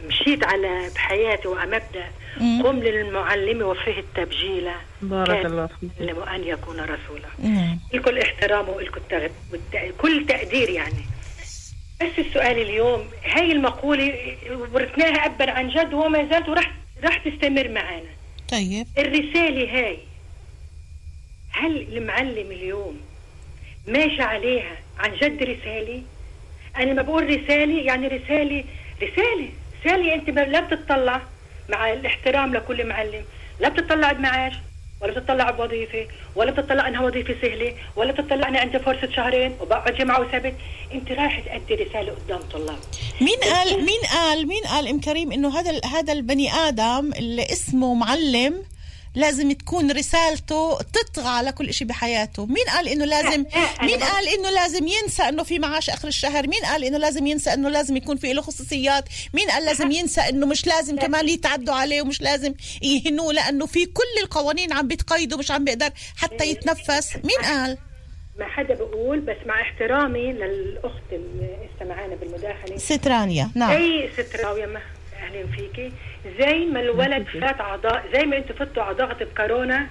[0.08, 2.06] مشيت على بحياتي وعلى مبدأ
[2.68, 4.68] قم للمعلم وفيه التبجيل.
[5.02, 5.90] بارك الله فيك.
[6.34, 7.28] أن يكون رسولا.
[7.42, 7.78] نعم.
[7.94, 11.04] الكل احترام والكل تغ- والت- كل تقدير يعني.
[12.00, 14.36] بس السؤال اليوم هاي المقولة
[14.74, 16.72] ورثناها أبا عن جد وما زالت وراح
[17.04, 18.10] راح تستمر معنا
[18.52, 18.86] طيب.
[18.98, 19.98] الرسالة هاي
[21.50, 23.00] هل المعلم اليوم
[23.86, 26.02] ماشي عليها عن جد رسالة؟
[26.78, 28.64] أنا ما بقول رسالة يعني رسالة
[29.02, 29.48] رسالة
[29.84, 31.20] رسالة أنت ما- لا بتطلع
[31.68, 33.24] مع الاحترام لكل معلم
[33.60, 34.52] لا بتطلع بمعاش
[35.00, 39.94] ولا بتطلع بوظيفة ولا بتطلع إنها وظيفة سهلة ولا بتطلع اني عندي فرصة شهرين وبقعد
[39.94, 40.54] جمعة وسبت
[40.94, 42.78] أنت رايح تأدي رسالة قدام طلاب.
[43.20, 47.94] مين قال مين قال مين قال إم كريم إنه هذا هذا البني آدم اللي اسمه
[47.94, 48.62] معلم
[49.16, 52.46] لازم تكون رسالته تطغى على كل شيء بحياته.
[52.46, 53.44] مين قال إنه لازم
[53.82, 57.54] مين قال إنه لازم ينسى إنه في معاش آخر الشهر؟ مين قال إنه لازم ينسى
[57.54, 59.04] إنه لازم يكون في له خصوصيات؟
[59.34, 63.86] مين قال لازم ينسى إنه مش لازم كمان يتعدوا عليه ومش لازم يهنوه لأنه في
[63.86, 67.16] كل القوانين عم بتقيده مش عم بيقدر حتى يتنفس.
[67.16, 67.78] مين قال؟
[68.38, 72.76] ما حدا بقول بس مع احترامي للأخت اللي استمعانا بالمداخلة.
[72.76, 73.72] ست رانيا نعم.
[73.72, 74.80] زي ست راوية ما
[75.26, 75.92] أهلا فيكي.
[76.40, 79.86] زي ما الولد فات عضاء زي ما أنتوا فتوا على ضغط بكورونا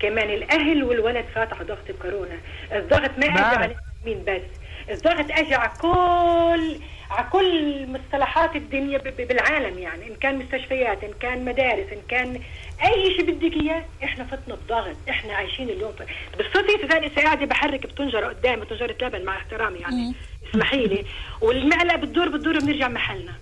[0.00, 2.38] كمان الأهل والولد فات على ضغط بكورونا
[2.72, 3.40] الضغط ما اجى.
[3.40, 3.74] على
[4.06, 4.42] مين بس.
[4.90, 6.76] الضغط اجى على كل
[7.10, 10.06] على كل مصطلحات الدنيا بالعالم يعني.
[10.08, 12.40] إن كان مستشفيات إن كان مدارس إن كان
[12.84, 14.96] أي شيء بدك إياه إحنا فتنا بضغط.
[15.10, 15.92] إحنا عايشين اليوم
[16.38, 20.14] بالصدفة ثاني قاعدة بحرك بطنجره قدامي طنجره لبن مع احترامي يعني.
[20.50, 21.04] اسمحي لي.
[21.40, 23.32] والمعلقة بتدور بتدور بنرجع محلنا.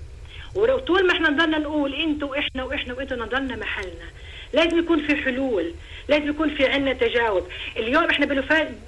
[0.58, 4.08] وطول ما إحنا نضلنا نقول أنتوا وإحنا وإحنا وانتوا نضلنا محلنا
[4.52, 5.74] لازم يكون في حلول
[6.08, 7.46] لازم يكون في عنا تجاوب.
[7.76, 8.24] اليوم إحنا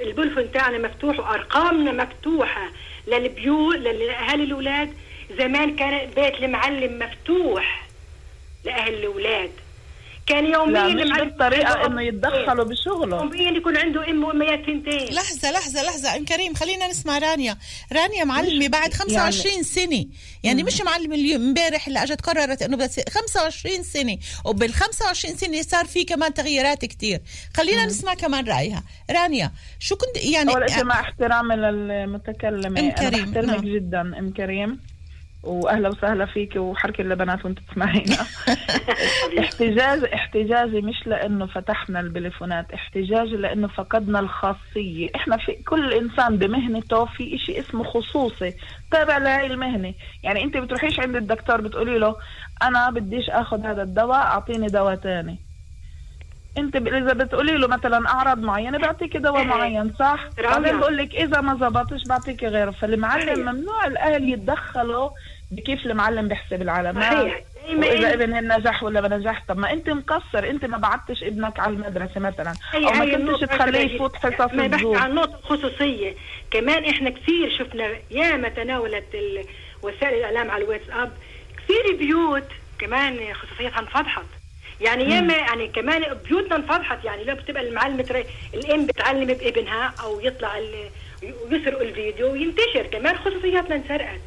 [0.01, 2.71] البلفون تاعنا مفتوح وأرقامنا مفتوحة
[3.07, 4.93] للبيوت لاهالي الأولاد.
[5.39, 7.89] زمان كان بيت المعلم مفتوح
[8.65, 9.51] لأهل الأولاد.
[10.31, 13.17] كان يوميا لا مش عنده إنه يتدخلوا بشغله.
[13.17, 16.17] يوميا يكون عنده ام واميات ثنتين لحظة لحظة لحظة.
[16.17, 17.57] أم كريم خلينا نسمع رانيا.
[17.93, 20.07] رانيا معلمة بعد 25 سنة.
[20.43, 24.19] يعني مش معلمة اليوم امبارح اللي أجت قررت إنه بس 25 سنة.
[24.45, 27.21] وبال 25 سنة صار في كمان تغييرات كتير.
[27.57, 28.83] خلينا نسمع كمان رأيها.
[29.11, 32.81] رانيا شو كنت يعني أول شيء مع احترامي للمتكلمة.
[32.81, 33.75] أنا كريم، بحترمك نعم.
[33.75, 34.81] جدا أم كريم.
[35.43, 38.17] وأهلا وسهلا فيك وحركي البنات وانت تسمعينا
[39.39, 45.09] احتجاج احتجاجي مش لإنه فتحنا البليفونات احتجاجي لإنه فقدنا الخاصية.
[45.15, 48.55] إحنا في كل إنسان بمهنته في إشي اسمه خصوصي
[48.91, 49.95] تابع لهي المهنة.
[50.23, 52.17] يعني انت بتروحيش عند الدكتور بتقولي له
[52.63, 55.39] أنا بديش آخذ هذا الدواء أعطيني دواء تاني.
[56.59, 60.29] انت إذا بتقولي له مثلا أعراض معينة بيعطيك دواء معين صح.
[60.39, 62.71] بعدين بقول لك إذا ما زبطش بعطيك غيره.
[62.71, 63.39] فالمعلم صحيح.
[63.39, 65.11] ممنوع الأهل يتدخلوا
[65.51, 67.41] بكيف المعلم بيحسب العلامات صحيح.
[67.69, 71.61] واذا إن- ابن نجح ولا ما نجح؟ طب ما أنت مقصر أنت ما بعتش ابنك
[71.61, 72.55] على المدرسة مثلا.
[72.75, 76.15] أو ما كنتش تخليه يفوت حصص ما بحكي عن نقطة خصوصية.
[76.51, 79.05] كمان إحنا كثير شفنا ياما تناولت
[79.83, 81.13] وسائل الإعلام على الواتساب
[81.57, 82.49] كثير بيوت
[82.79, 84.25] كمان خصوصيتها انفضحت.
[84.81, 87.05] يعني ياما يعني كمان بيوتنا انفضحت.
[87.05, 90.51] يعني لو بتبقى المعلمة تري- الأم بتعلم بابنها أو يطلع
[91.23, 94.21] ويسرقوا الفيديو وينتشر كمان خصوصياتنا انسرقت.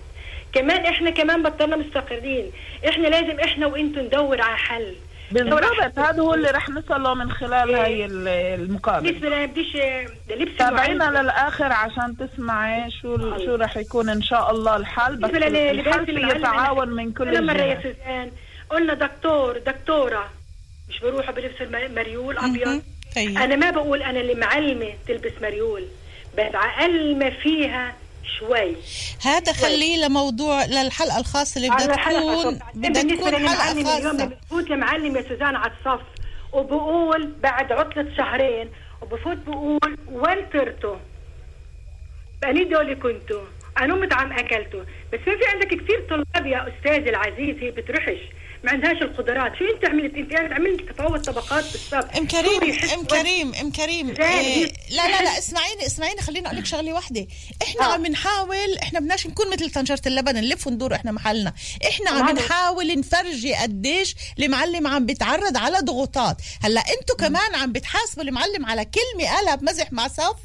[0.53, 2.51] كمان إحنا كمان بطلنا مستقرين.
[2.89, 4.93] إحنا لازم إحنا وأنتم ندور على حل.
[5.31, 5.63] بالضبط.
[5.99, 8.27] هذا هو اللي رح نصله من خلال هاي ال-
[8.61, 9.11] المقابلة.
[9.11, 9.77] بالنسبة لنا بديش
[10.29, 11.03] لبس تابعينا.
[11.21, 15.15] للآخر عشان تسمعي شو شو رح يكون إن شاء الله الحل.
[15.15, 17.95] بس الحل المعلم تعاون من كل أنا مرة يا الجهات.
[17.97, 18.31] سوزان
[18.69, 20.29] قلنا دكتور دكتورة.
[20.89, 22.81] مش بروحوا بلبس الم- مريول أبيض.
[23.15, 23.37] طيب.
[23.37, 25.83] أنا ما بقول أنا اللي معلمة تلبس مريول
[26.37, 27.95] بس على أقل ما فيها
[28.39, 28.75] شوي.
[29.25, 32.59] هذا خليه لموضوع للحلقة الخاصة اللي بدها تكون.
[32.73, 36.01] بدها تكون للمعلم حلقة اليوم بفوت المعلم يا سوزان على الصف
[36.53, 38.69] وبقول بعد عطلة شهرين
[39.01, 40.95] وبفوت بقول وين طرتوا؟
[42.41, 43.41] بأني دولي كنتوا.
[43.77, 44.79] أنا مطعم أكلته.
[45.13, 48.19] بس ما في عندك كثير طلاب يا أستاذ العزيز هي بترحش
[48.63, 49.51] ما عندهاش القدرات.
[49.55, 54.09] شو أنت عملت أنت قاعد عملت تفاوت طبقات بالصف إم كريم إم كريم إم كريم.
[54.09, 57.27] إيه لا لا لا اسمعيني اسمعيني خليني أقول لك شغلة واحدة.
[57.63, 57.93] إحنا آه.
[57.93, 61.53] عم نحاول إحنا بدناش نكون مثل طنجرة اللبن نلف وندور إحنا محلنا.
[61.87, 62.37] إحنا عم.
[62.37, 66.37] نحاول نفرجي قديش المعلم عم بيتعرض على ضغوطات.
[66.63, 70.35] هلأ أنتوا كمان عم بتحاسبوا المعلم على كلمة قالها بمزح مع صف؟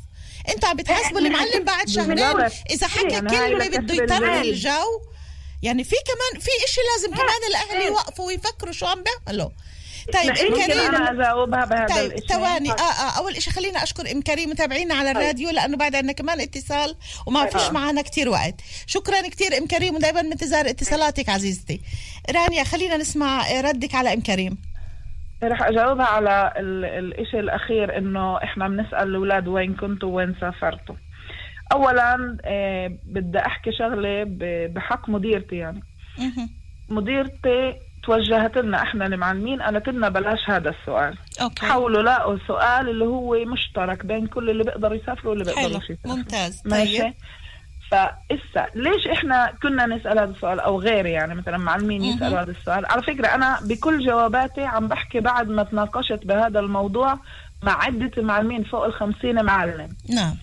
[0.49, 2.51] أنتوا عم بتحاسبوا المعلم بعد شهرين.
[2.71, 4.45] إذا حكى يعني هاي كلمة بده الجليد.
[4.45, 5.01] الجو
[5.63, 9.51] يعني في كمان في إشي لازم كمان الأهل يوقفوا ويفكروا شو عم بيعملوا.
[10.15, 12.71] طيب ام كريم اجاوبها بهذا طيب ثواني.
[12.71, 16.41] آه آه أول شيء خلينا أشكر إم كريم متابعينا على الراديو لأنه بعد عندنا كمان
[16.41, 16.95] اتصال
[17.27, 17.71] وما فيش آه.
[17.71, 18.55] معنا كتير وقت.
[18.87, 21.81] شكرا كتير إم كريم ودائما بانتظار اتصالاتك عزيزتي.
[22.31, 24.59] رانيا خلينا نسمع ردك على إم كريم.
[25.43, 30.95] رح أجاوبها على ال- الإشي الأخير إنه إحنا بنسأل الأولاد وين كنتوا وين سافرتوا.
[31.73, 34.25] اولا آه بدي أحكي شغلة
[34.69, 35.83] بحق مديرتي يعني.
[36.89, 41.19] مديرتي توجهت لنا إحنا المعلمين قالت لنا بلاش هذا السؤال.
[41.43, 41.67] okay.
[41.67, 46.17] حاولوا لاقوا سؤال اللي هو مشترك بين كل اللي بيقدروا يسافروا واللي بيقدروا يسافروا.
[46.17, 46.63] ممتاز.
[46.65, 47.15] ماشي؟ طيب
[47.91, 52.05] فإسا ليش إحنا كنا نسأل هذا السؤال أو غيري يعني مثلا معلمين.
[52.05, 57.19] يسألوا هذا السؤال؟ على فكرة أنا بكل جواباتي عم بحكي بعد ما تناقشت بهذا الموضوع
[57.63, 59.89] مع عدة معلمين فوق الخمسين معلم.
[60.15, 60.35] نعم.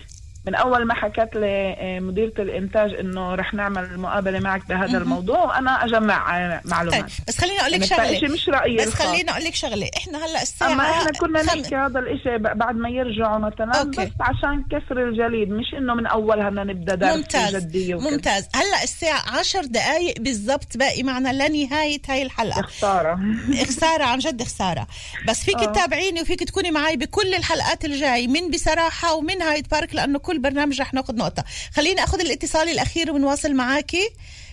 [0.46, 4.98] من أول ما حكت لي آه، مديرة الإنتاج إنه رح نعمل مقابلة معك بهذا.
[4.98, 8.94] الموضوع وأنا أجمع آه، معلومات طيب بس خليني أقول لك شغلة مش رأيي بس.
[8.94, 12.74] خليني أقول لك شغلة إحنا هلأ الساعة أما إحنا كنا خم- نحكي هذا الإشي بعد
[12.76, 14.04] ما يرجعوا مثلا أوكي.
[14.04, 18.10] بس عشان كسر الجليد مش إنه من اولها بدنا نبدأ درس ممتاز جديه وكده.
[18.10, 23.18] ممتاز هلأ الساعة عشر دقائق بالضبط باقي معنا لنهاية هاي الحلقة خساره
[23.68, 24.86] خسارة عن جد خسارة
[25.28, 25.64] بس فيك آه.
[25.64, 30.80] تتابعيني وفيك تكوني معي بكل الحلقات الجاي من بصراحة ومن هايد بارك لأنه كل برنامج
[30.80, 34.10] رح ناخذ نقطة خليني أخذ الاتصال الأخير ونواصل معاكي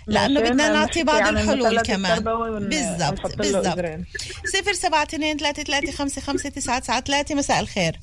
[0.08, 2.20] لأنه ماشي، بدنا نعطي بعض الحلول كمان
[2.70, 4.06] بالضبط بالضبط إجرين.
[4.54, 8.00] صفر سبعة اتنين ثلاثة ثلاثة خمسة خمسة تسعة تسعة ثلاثة مساء الخير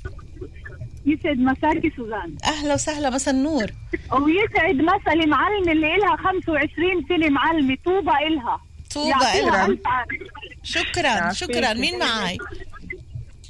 [1.07, 3.71] يسعد مساكي سوزان أهلا وسهلا مساء النور
[4.13, 8.61] ويسعد مسا المعلمة اللي إلها 25 سنة معلمة طوبة إلها
[8.95, 9.67] طوبة يعطيها إلها.
[9.67, 10.19] ألف عافية.
[10.63, 11.33] شكرا.
[11.33, 12.39] شكرا مين معي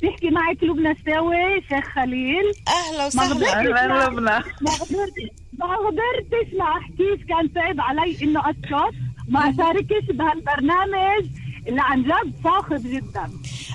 [0.02, 2.44] بحكي معك لبنى الساوي شيخ خليل.
[2.68, 4.20] أهلا ما وسهلا أهلا ما- لبنى
[4.60, 8.94] ما قدرتش ما قدرتش ما احكيش كان صعب علي إنه أسكت.
[9.28, 11.26] ما اشاركش بهالبرنامج
[11.68, 13.30] اللي عن جد صاخب جدا.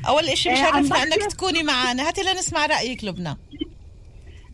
[0.08, 3.30] أول إشي إيه، عم بشرفنا إنك بحكي- تكوني معنا هاتي لنسمع رأيك لبنى.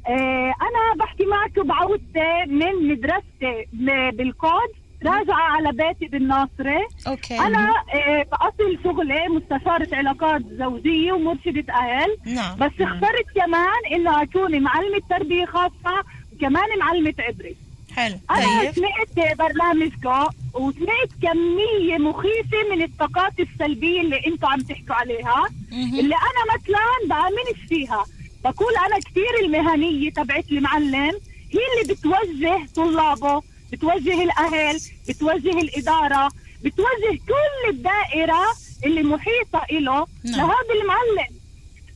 [0.07, 4.71] آه أنا بحكي معك بعودتي من مدرستي ب- بالقود
[5.05, 6.87] راجعة على بيتي بالناصرة.
[7.07, 7.39] أوكي.
[7.39, 12.17] أنا آه، بأصل شغلي مستشارة علاقات زوجية ومرشدة أهل.
[12.25, 12.55] نعم.
[12.57, 16.03] بس اخترت كمان إنه أكون معلمة تربية خاصة
[16.35, 17.55] وكمان معلمة عبري
[17.95, 18.15] حلو.
[18.31, 18.71] أنا طيب.
[18.71, 25.99] سمعت برنامجكم وسمعت كمية مخيفة من الطاقات السلبية اللي أنتم عم تحكوا عليها مهم.
[25.99, 28.05] اللي أنا مثلا بآمنش فيها.
[28.43, 31.11] بقول أنا كثير المهنية تبعت المعلم
[31.53, 33.41] هي اللي بتوجه طلابه
[33.71, 36.29] بتوجه الأهل بتوجه الإدارة
[36.63, 38.41] بتوجه كل الدائرة
[38.85, 40.35] اللي محيطة إله نعم.
[40.37, 41.35] لهذا المعلم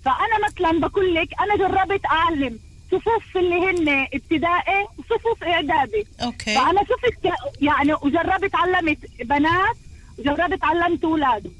[0.05, 2.59] فأنا مثلا بقول لك أنا جربت أعلم
[2.91, 9.75] صفوف اللي هن ابتدائي وصفوف إعدادي أوكي فأنا شفت يعني وجربت علمت بنات
[10.19, 11.51] وجربت علمت أولاد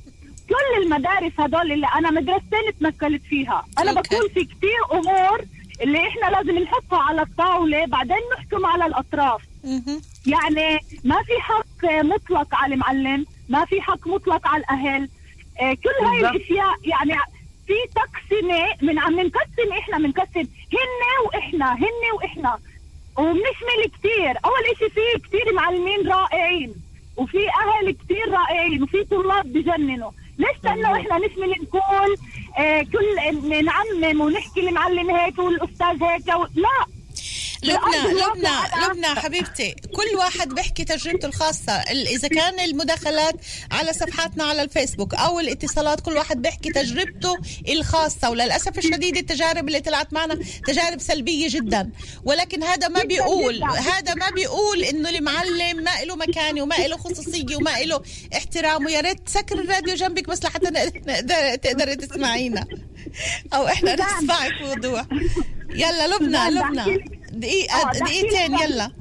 [0.49, 4.15] كل المدارس هدول اللي أنا مدرستين تمثلت فيها أنا أوكي.
[4.15, 5.41] بقول في كتير أمور
[5.81, 9.41] اللي إحنا لازم نحطها على الطاولة بعدين نحكم على الأطراف.
[10.27, 15.09] يعني ما في حق مطلق على المعلم ما في حق مطلق على الأهل.
[15.61, 16.19] آه، كل هاي.
[16.19, 17.13] الأشياء يعني
[17.67, 22.59] في تقسيمة من عم نقسم إحنا بنقسم هن وإحنا هن وإحنا.
[23.17, 24.37] وبنشمل كتير.
[24.45, 26.75] أول إشي في كتير معلمين رائعين
[27.17, 30.11] وفي أهل كتير رائعين وفي طلاب بجننوا.
[30.37, 32.17] ليش لأنه إحنا نشمل نقول
[32.57, 36.27] آه كل نعمم ونحكي المعلم هيك والأستاذ هيك.
[36.55, 36.94] لا.
[37.65, 39.75] لبنى لبنى لبنى حبيبتي.
[39.95, 41.73] كل واحد بيحكي تجربته الخاصة.
[41.73, 43.35] ال- إذا كان المداخلات
[43.71, 47.37] على صفحاتنا على الفيسبوك أو الاتصالات كل واحد بيحكي تجربته
[47.69, 48.29] الخاصة.
[48.29, 51.91] وللأسف الشديد التجارب اللي طلعت معنا تجارب سلبية جدا.
[52.25, 53.63] ولكن هذا ما بيقول.
[53.63, 58.01] هذا ما بيقول إنه المعلم ما له مكانة وما له خصوصية وما له
[58.35, 58.85] احترام.
[58.85, 60.89] ويا ريت تسكر الراديو جنبك بس لحتى
[61.57, 62.65] تقدري تسمعينا.
[63.53, 65.05] أو إحنا نسمعك بوضوح.
[65.69, 67.05] يلا لبنى لبنى.
[67.39, 68.91] دقيقة آه، دقيقتين يلا.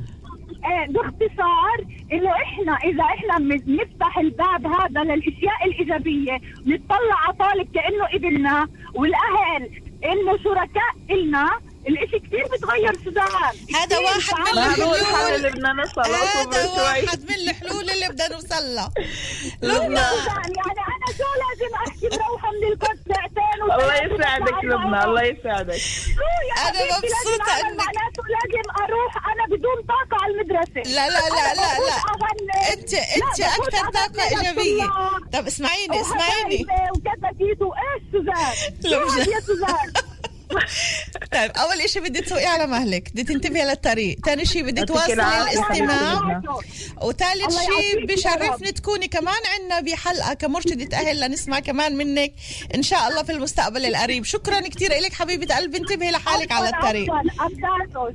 [0.88, 1.78] باختصار
[2.12, 8.68] إنه إحنا إذا إحنا من- نفتح الباب هذا للأشياء الإيجابية نطلع على طالب كأنه ابننا
[8.94, 9.70] والأهل
[10.04, 11.50] إنه شركاء إلنا.
[11.88, 13.24] الإشي كثير بتغير سودان.
[13.74, 15.34] هذا واحد من الحلول.
[15.34, 18.88] اللي بدنا نوصل هذا واحد من الحلول اللي بدنا نوصل له.
[19.60, 20.54] كل لبنى يعني
[21.08, 25.04] أنا شو لازم أحكي مروحه من القدس ساعتين الله يسعدك لبنى.
[25.04, 25.22] الله
[26.84, 31.54] مبسوطة لازم أعمل إنك- معناته لازم أروح أنا بدون طاقة على المدرسة لا لا لا
[31.54, 32.72] لا لا.
[32.72, 33.40] انت أنت
[33.96, 35.30] أكثر إيجابية للطلاب.
[35.32, 39.92] طب اسمعيني اسمعيني وحبايبي وكتاكيت وايش سوزان؟ يا سوزان؟
[41.32, 43.10] طيب أول إشي بدي تسوقي على مهلك.
[43.12, 44.18] بدي تنتبهي للطريق.
[44.24, 45.42] ثاني شيء بدي تواصلي.
[45.42, 46.42] الاستماع.
[47.02, 48.72] وثالث شيء بشرفني.
[48.72, 52.32] تكوني كمان عنا بحلقة كمرشدة أهل لنسمع كمان منك.
[52.74, 54.24] إن شاء الله في المستقبل القريب.
[54.24, 55.78] شكرا كثير لك حبيبة قلبي.
[55.78, 57.12] انتبهي لحالك على الطريق.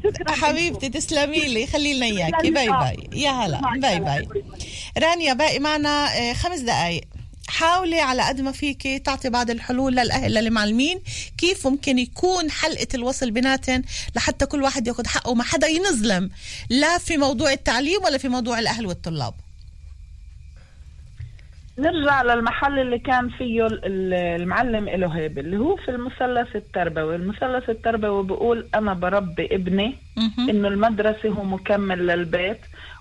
[0.04, 0.36] شكرا.
[0.36, 1.68] حبيبتي تسلمي لي.
[1.68, 2.52] خلي لنا إياكي.
[2.52, 2.70] bye.
[2.70, 3.10] bye.
[3.14, 3.62] يا هلا.
[3.78, 4.00] bye.
[4.00, 4.28] bye.
[4.98, 7.04] رانيا باقي معنا آه، خمس دقائق
[7.50, 11.02] حاولي على قد ما فيك تعطي بعض الحلول للاهل للمعلمين.
[11.38, 13.82] كيف ممكن يكون حلقة الوصل بيناتن
[14.16, 16.30] لحتى كل واحد ياخذ حقه ما حدا ينظلم؟
[16.70, 19.34] لا في موضوع التعليم ولا في موضوع الأهل والطلاب.
[21.78, 27.16] نرجع للمحل اللي كان فيه ال- ال- المعلم له هيبة اللي هو في المثلث التربوي.
[27.16, 29.96] المثلث التربوي بقول أنا بربي ابني
[30.50, 32.60] إنه المدرسة هو مكمل للبيت.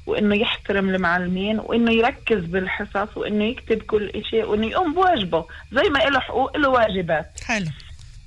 [0.08, 5.98] وإنه يحترم المعلمين وإنه يركز بالحصص وإنه يكتب كل إشي وإنه يقوم بواجبه زي ما
[5.98, 7.40] له حقوق له واجبات.
[7.44, 7.66] حلو.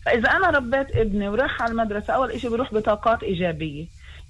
[0.06, 3.86] فإذا أنا ربيت ابني وراح على المدرسة أول إشي بروح بطاقات إيجابية.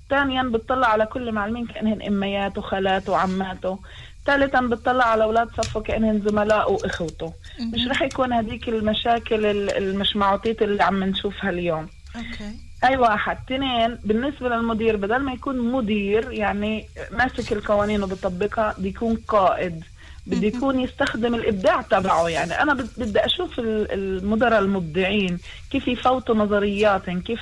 [0.09, 3.79] ثانيا بتطلع على كل المعلمين كأنهن أمياته وخالاته وعماته
[4.25, 7.33] ثالثا بتطلع على أولاد صفه كأنهن زملائه وأخوته.
[7.73, 11.89] مش رح يكون هذيك المشاكل ال- المش معطيت اللي عم نشوفها اليوم.
[12.15, 12.51] أوكي.
[12.83, 19.15] اي واحد اثنين بالنسبة للمدير بدل ما يكون مدير يعني ماسك القوانين وبيطبقها بده يكون
[19.27, 19.83] قائد.
[20.27, 22.29] بده يكون يستخدم الإبداع تبعه.
[22.29, 25.39] يعني أنا بد- بدي أشوف ال- المدراء المبدعين
[25.71, 27.39] كيف يفوتوا نظرياتهم كيف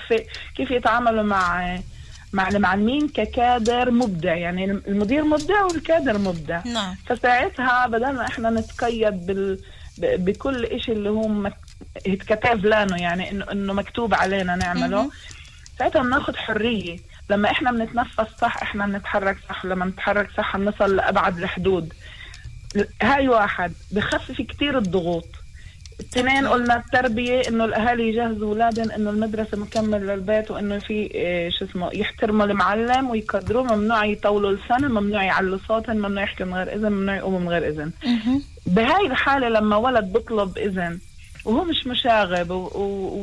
[0.55, 1.77] كيف يتعاملوا مع
[2.33, 4.35] مع المعلمين ككادر مبدع.
[4.35, 6.61] يعني المدير مبدع والكادر مبدع.
[6.65, 6.95] نعم.
[7.05, 9.59] فساعتها بدل ما إحنا نتقيد بال
[9.97, 11.27] بكل إشي اللي هو
[11.82, 12.32] مك...
[12.32, 15.11] اتكتب لنا يعني انه إنه مكتوب علينا نعمله.
[15.80, 16.99] ساعتها بناخد حرية.
[17.30, 19.65] لما إحنا بنتنفس صح إحنا بنتحرك صح.
[19.65, 21.93] لما نتحرك صح بنصل لأبعد الحدود.
[23.01, 23.73] هاي واحد.
[23.91, 25.25] بخفف كتير الضغوط.
[25.99, 31.65] اثنين قلنا التربية إنه الأهالي يجهزوا أولادهم إنه المدرسة مكمل للبيت وإنه في إيه شو
[31.65, 33.75] اسمه يحترموا المعلم ويقدروه.
[33.75, 37.67] ممنوع يطولوا لسانه ممنوع يعلوا صوتهم ممنوع يحكوا من غير إذن ممنوع يقوموا من غير
[37.67, 37.91] إذن.
[38.65, 40.99] بهاي الحالة لما ولد بطلب إذن
[41.45, 42.51] وهو مش مشاغب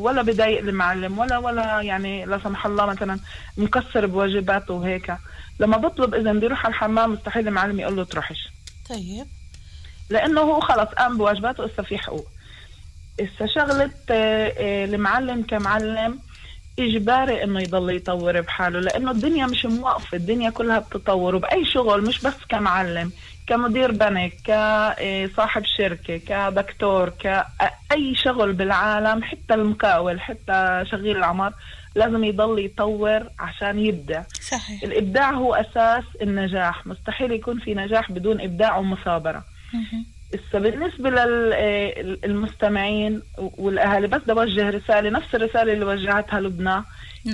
[0.02, 3.18] ولا بضايق المعلم ولا ولا يعني لا سمح الله مثلا
[3.56, 5.14] مكسر بواجباته وهيك.
[5.60, 8.48] لما بطلب إذن بيروح على الحمام مستحيل المعلم يقول له تروحش.
[8.88, 9.26] طيب.
[10.10, 12.26] لأنه هو خلص قام بواجباته إسا في حقوق.
[13.20, 16.18] إسا شغلة آه، آه، المعلم كمعلم
[16.78, 22.22] إجباري إنه يضل يطور بحاله لأنه الدنيا مش موقفة الدنيا كلها بتطور وبأي شغل مش
[22.22, 23.12] بس كمعلم.
[23.46, 31.52] كمدير بنك كصاحب شركة كدكتور كأي شغل بالعالم حتى المقاول حتى شغيل العمر
[31.94, 34.22] لازم يضل يطور عشان يبدع.
[34.50, 34.82] صحيح.
[34.82, 36.86] الإبداع هو أساس النجاح.
[36.86, 39.44] مستحيل يكون في نجاح بدون إبداع ومثابرة.
[40.34, 46.84] هسه بالنسبة للمستمعين والأهالي بس بدي أوجه رسالة نفس الرسالة اللي وجهتها لبنى نعم.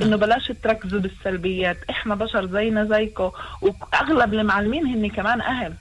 [0.03, 1.77] إنه بلاش تركزوا بالسلبيات.
[1.91, 3.31] إحنا بشر زينا زيكم
[3.63, 5.75] وأغلب المعلمين هن كمان أهل.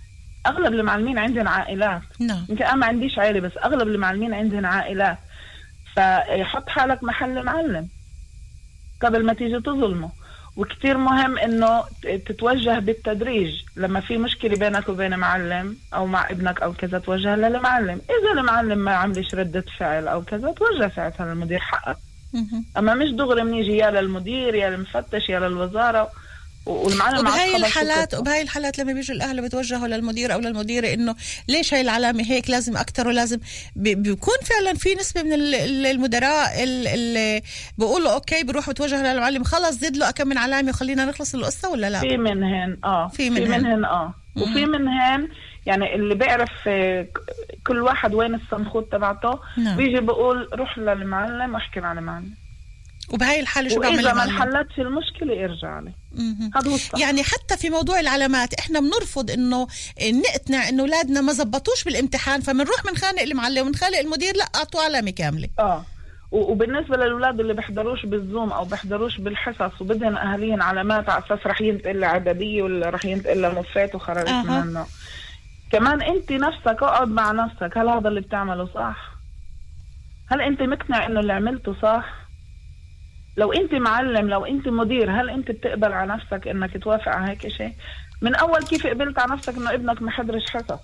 [0.45, 2.01] أغلب المعلمين عندهم عائلات.
[2.19, 2.45] نعم.
[2.49, 5.17] يمكن أنا ما عنديش عائلة بس أغلب المعلمين عندهم عائلات.
[5.95, 7.87] فحط حالك محل المعلم
[9.01, 10.09] قبل ما تيجي تظلمه.
[10.57, 11.83] وكتير مهم إنه
[12.25, 13.61] تتوجه بالتدريج.
[13.75, 18.01] لما في مشكلة بينك وبين معلم أو مع ابنك أو كذا توجه للمعلم.
[18.09, 21.97] إذا المعلم ما عملش ردة فعل أو كذا توجه ساعتها للمدير حقك.
[22.77, 26.09] أما مش دغري بنيجي يا للمدير يا للمفتش يا للوزارة.
[26.65, 28.13] والمعلم وبهاي الحالات.
[28.13, 31.15] وبهاي الحالات لما بيجوا الأهل بتوجهوا للمدير أو للمديرة إنه
[31.47, 33.39] ليش هاي العلامة هيك لازم أكثر ولازم
[33.75, 37.41] بي- بيكون فعلا في نسبة من ال- ال- المدراء ال- اللي
[37.77, 41.89] بيقولوا okay بيروحوا بتوجهوا للمعلم خلص زد له كم من علامة وخلينا نخلص القصة ولا
[41.89, 43.61] لا؟ في منهن آه في في منهن.
[43.63, 45.27] منهن, آه وفي منهن
[45.65, 47.07] يعني اللي بيعرف آه،
[47.67, 49.77] كل واحد وين الصنخوط تبعته نعم.
[49.77, 52.33] بيجي بقول روح للمعلم وأحكي مع المعلم
[53.13, 55.91] وبهاي الحالة شو بعمل وإذا ما؟ انحلتش المشكلة ارجع لي.
[56.55, 59.67] هذا يعني حتى في موضوع العلامات إحنا بنرفض إنه
[60.03, 65.49] نقتنع إنه أولادنا ما زبطوش بالامتحان فبنروح بنخانق المعلم ونخانق المدير لا اعطوا علامة كاملة.
[65.59, 65.85] آه.
[66.31, 71.99] وبالنسبة للأولاد اللي بيحضروش بالزوم أو بيحضروش بالحصص وبدهن اهاليهم علامات على أساس رح ينتقل
[71.99, 74.43] لعددية ولا رح ينتقل لمفات وخرجت أها.
[74.43, 74.85] من النوع.
[75.71, 79.11] كمان أنت نفسك اقعد مع نفسك هل هذا اللي بتعمله صح؟
[80.27, 82.20] هل أنت مقتنع إنه اللي عملته صح؟
[83.37, 87.47] لو انت معلم لو انت مدير هل انت بتقبل على نفسك انك توافق على هيك
[87.47, 87.73] شيء
[88.21, 90.79] من أول كيف قبلت على نفسك إنه ابنك ما حضرش حصص؟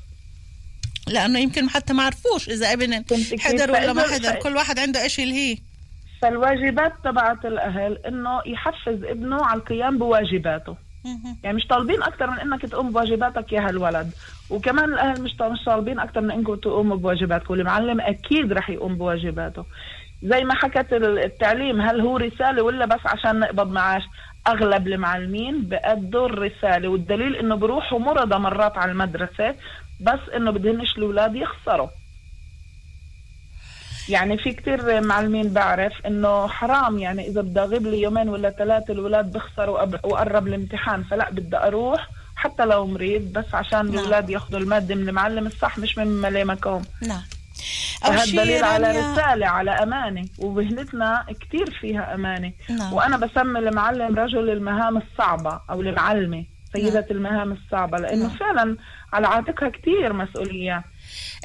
[1.08, 3.04] لأنه يمكن حتى ما عرفوش إذا ابن؟
[3.40, 4.36] حضر ولا ما حضر.
[4.36, 5.58] كل واحد عنده إشي اللي هي.
[6.22, 10.78] فالواجبات تبعت الأهل إنه يحفز ابنه على القيام بواجباته.
[11.44, 14.12] يعني مش طالبين أكثر من إنك تقوم بواجباتك يا هالولد.
[14.50, 17.54] وكمان الأهل مش مش طالبين أكثر من إنكم تقوموا بواجباتكم.
[17.54, 19.66] والمعلم أكيد رح يقوم بواجباته.
[20.24, 24.04] زي ما حكت ال- التعليم هل هو رسالة ولا بس عشان نقبض معاش؟
[24.48, 29.56] أغلب المعلمين بأدوا الرسالة والدليل إنه بروحوا مرضى مرات على المدرسة
[30.02, 31.88] بس إنه بدهنش الأولاد يخسروا.
[34.10, 38.94] يعني في كتير معلمين بعرف إنه حرام يعني إذا بدي أغيب لي يومين ولا ثلاثة
[38.94, 43.94] الأولاد بيخسروا وقب- وقرب الامتحان فلا بدي أروح حتى لو مريض بس عشان نعم.
[43.94, 47.22] الأولاد يأخذوا المادة من المعلم الصح مش من ملي مكان نعم.
[48.06, 52.94] أول شيء دليل على رسالة على أمانة ومهنتنا كتير فيها أمانة نعم.
[52.94, 57.12] وأنا بسمي المعلم رجل المهام الصعبة أو المعلمة سيدة نعم.
[57.12, 58.38] المهام الصعبة لأنه نعم.
[58.38, 58.78] فعلا
[59.14, 60.84] على عاتقها كتير مسؤوليات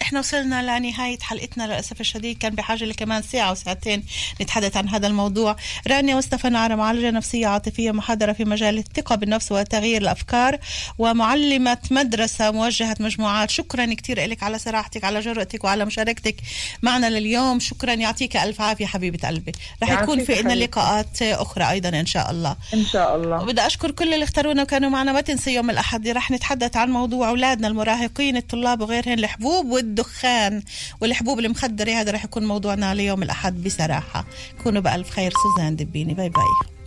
[0.02, 1.66] إحنا وصلنا لنهاية حلقتنا.
[1.66, 4.04] للأسف الشديد كان بحاجة لكمان ساعة وساعتين
[4.40, 5.56] نتحدث عن هذا الموضوع.
[5.88, 10.58] رانيا مصطفى نعرة معالجة نفسية عاطفية محاضرة في مجال الثقة بالنفس وتغيير الأفكار
[10.98, 13.50] ومعلمة مدرسة موجهة مجموعات.
[13.50, 16.36] شكرا كثير لك على صراحتك على جرأتك وعلى مشاركتك
[16.82, 17.60] معنا لليوم.
[17.60, 19.52] شكرا يعطيك ألف عافية حبيبة قلبي.
[19.82, 20.54] رح يكون في حبيبتي.
[20.54, 22.56] لقاءات أخرى أيضا إن شاء الله.
[22.74, 23.42] إن شاء الله.
[23.42, 25.12] وبدي أشكر كل اللي اختارونا وكانوا معنا.
[25.12, 30.62] ما تنسي يوم الأحد رح نتحدث عن موضوع أولادنا المراهقين الطلاب وغيرهم الحبوب والدخان
[31.00, 31.90] والحبوب المخدرة.
[31.90, 34.24] هذا رح يكون موضوعنا ليوم الأحد بصراحة.
[34.62, 35.32] كونوا بألف خير.
[35.42, 36.14] سوزان دبيني.
[36.14, 36.81] bye bye.